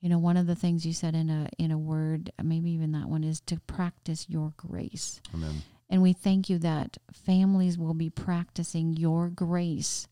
you 0.00 0.08
know 0.08 0.18
one 0.18 0.36
of 0.36 0.46
the 0.46 0.56
things 0.56 0.84
you 0.84 0.92
said 0.92 1.14
in 1.14 1.30
a 1.30 1.48
in 1.58 1.70
a 1.70 1.78
word 1.78 2.32
maybe 2.42 2.70
even 2.72 2.92
that 2.92 3.08
one 3.08 3.24
is 3.24 3.40
to 3.42 3.60
practice 3.60 4.26
your 4.28 4.52
grace 4.56 5.20
Amen. 5.32 5.62
and 5.88 6.02
we 6.02 6.12
thank 6.12 6.50
you 6.50 6.58
that 6.58 6.98
families 7.12 7.78
will 7.78 7.94
be 7.94 8.10
practicing 8.10 8.96
your 8.96 9.28
grace 9.28 10.08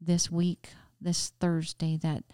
this 0.00 0.30
week 0.30 0.70
this 1.00 1.32
Thursday 1.38 1.98
that 1.98 2.24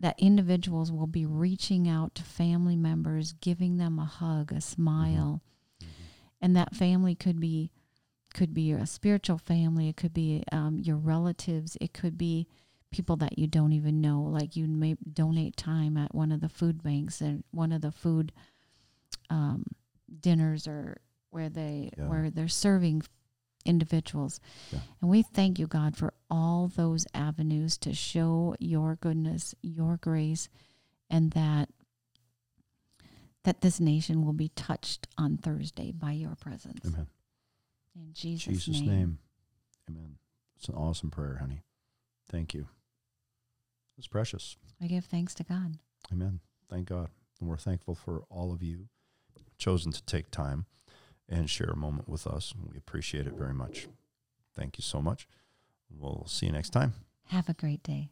that 0.00 0.14
individuals 0.18 0.90
will 0.92 1.06
be 1.06 1.24
reaching 1.24 1.88
out 1.88 2.14
to 2.16 2.22
family 2.22 2.76
members 2.76 3.32
giving 3.34 3.76
them 3.78 3.98
a 3.98 4.04
hug 4.04 4.52
a 4.52 4.60
smile. 4.60 5.40
And 6.40 6.54
that 6.56 6.74
family 6.74 7.14
could 7.14 7.40
be 7.40 7.70
could 8.34 8.52
be 8.52 8.72
a 8.72 8.84
spiritual 8.86 9.38
family. 9.38 9.88
It 9.88 9.96
could 9.96 10.12
be 10.12 10.42
um, 10.50 10.80
your 10.82 10.96
relatives. 10.96 11.76
It 11.80 11.94
could 11.94 12.18
be 12.18 12.48
people 12.90 13.16
that 13.16 13.38
you 13.38 13.46
don't 13.46 13.72
even 13.72 14.00
know. 14.00 14.20
Like 14.22 14.56
you 14.56 14.66
may 14.66 14.96
donate 15.12 15.56
time 15.56 15.96
at 15.96 16.14
one 16.14 16.32
of 16.32 16.40
the 16.40 16.48
food 16.48 16.82
banks 16.82 17.20
and 17.20 17.44
one 17.52 17.70
of 17.72 17.80
the 17.80 17.92
food 17.92 18.32
um, 19.30 19.64
dinners 20.20 20.66
or 20.66 20.98
where 21.30 21.48
they 21.48 21.90
Yeah. 21.96 22.08
where 22.08 22.30
they're 22.30 22.48
serving 22.48 23.02
individuals 23.64 24.40
Yeah. 24.72 24.80
and 25.00 25.10
we 25.10 25.22
thank 25.22 25.58
you 25.58 25.66
god 25.66 25.96
for 25.96 26.12
all 26.30 26.68
those 26.74 27.06
avenues 27.14 27.76
to 27.78 27.94
show 27.94 28.54
your 28.58 28.96
goodness 28.96 29.54
your 29.62 29.96
grace 29.96 30.48
and 31.10 31.30
that 31.32 31.68
that 33.44 33.60
this 33.60 33.78
nation 33.80 34.24
will 34.24 34.32
be 34.32 34.48
touched 34.50 35.06
on 35.18 35.36
thursday 35.36 35.92
by 35.92 36.12
your 36.12 36.34
presence 36.36 36.80
Amen. 36.86 37.06
in 37.94 38.12
jesus, 38.12 38.64
Jesus' 38.64 38.80
name. 38.80 38.86
name. 38.90 39.18
Amen. 39.88 40.16
It's 40.56 40.68
an 40.68 40.74
awesome 40.76 41.10
prayer, 41.10 41.36
honey. 41.40 41.62
Thank 42.30 42.54
you. 42.54 42.68
It's 43.98 44.06
precious. 44.08 44.56
i 44.82 44.86
give 44.86 45.04
thanks 45.04 45.34
to 45.34 45.44
god 45.44 45.78
Amen. 46.12 46.40
Thank 46.70 46.88
God. 46.88 47.08
And 47.40 47.48
we're 47.48 47.56
thankful 47.56 47.94
for 47.94 48.24
all 48.30 48.52
of 48.52 48.62
you 48.62 48.88
chosen 49.58 49.90
to 49.92 50.02
take 50.04 50.30
time 50.30 50.66
and 51.28 51.48
share 51.48 51.70
a 51.70 51.76
moment 51.76 52.08
with 52.08 52.26
us. 52.26 52.54
We 52.70 52.76
appreciate 52.76 53.26
it 53.26 53.34
very 53.34 53.54
much. 53.54 53.88
Thank 54.54 54.78
you 54.78 54.82
so 54.82 55.00
much. 55.02 55.26
We'll 55.90 56.26
see 56.26 56.46
you 56.46 56.52
next 56.52 56.70
time. 56.70 56.94
have 57.28 57.48
a 57.48 57.54
great 57.54 57.82
day 57.82 58.10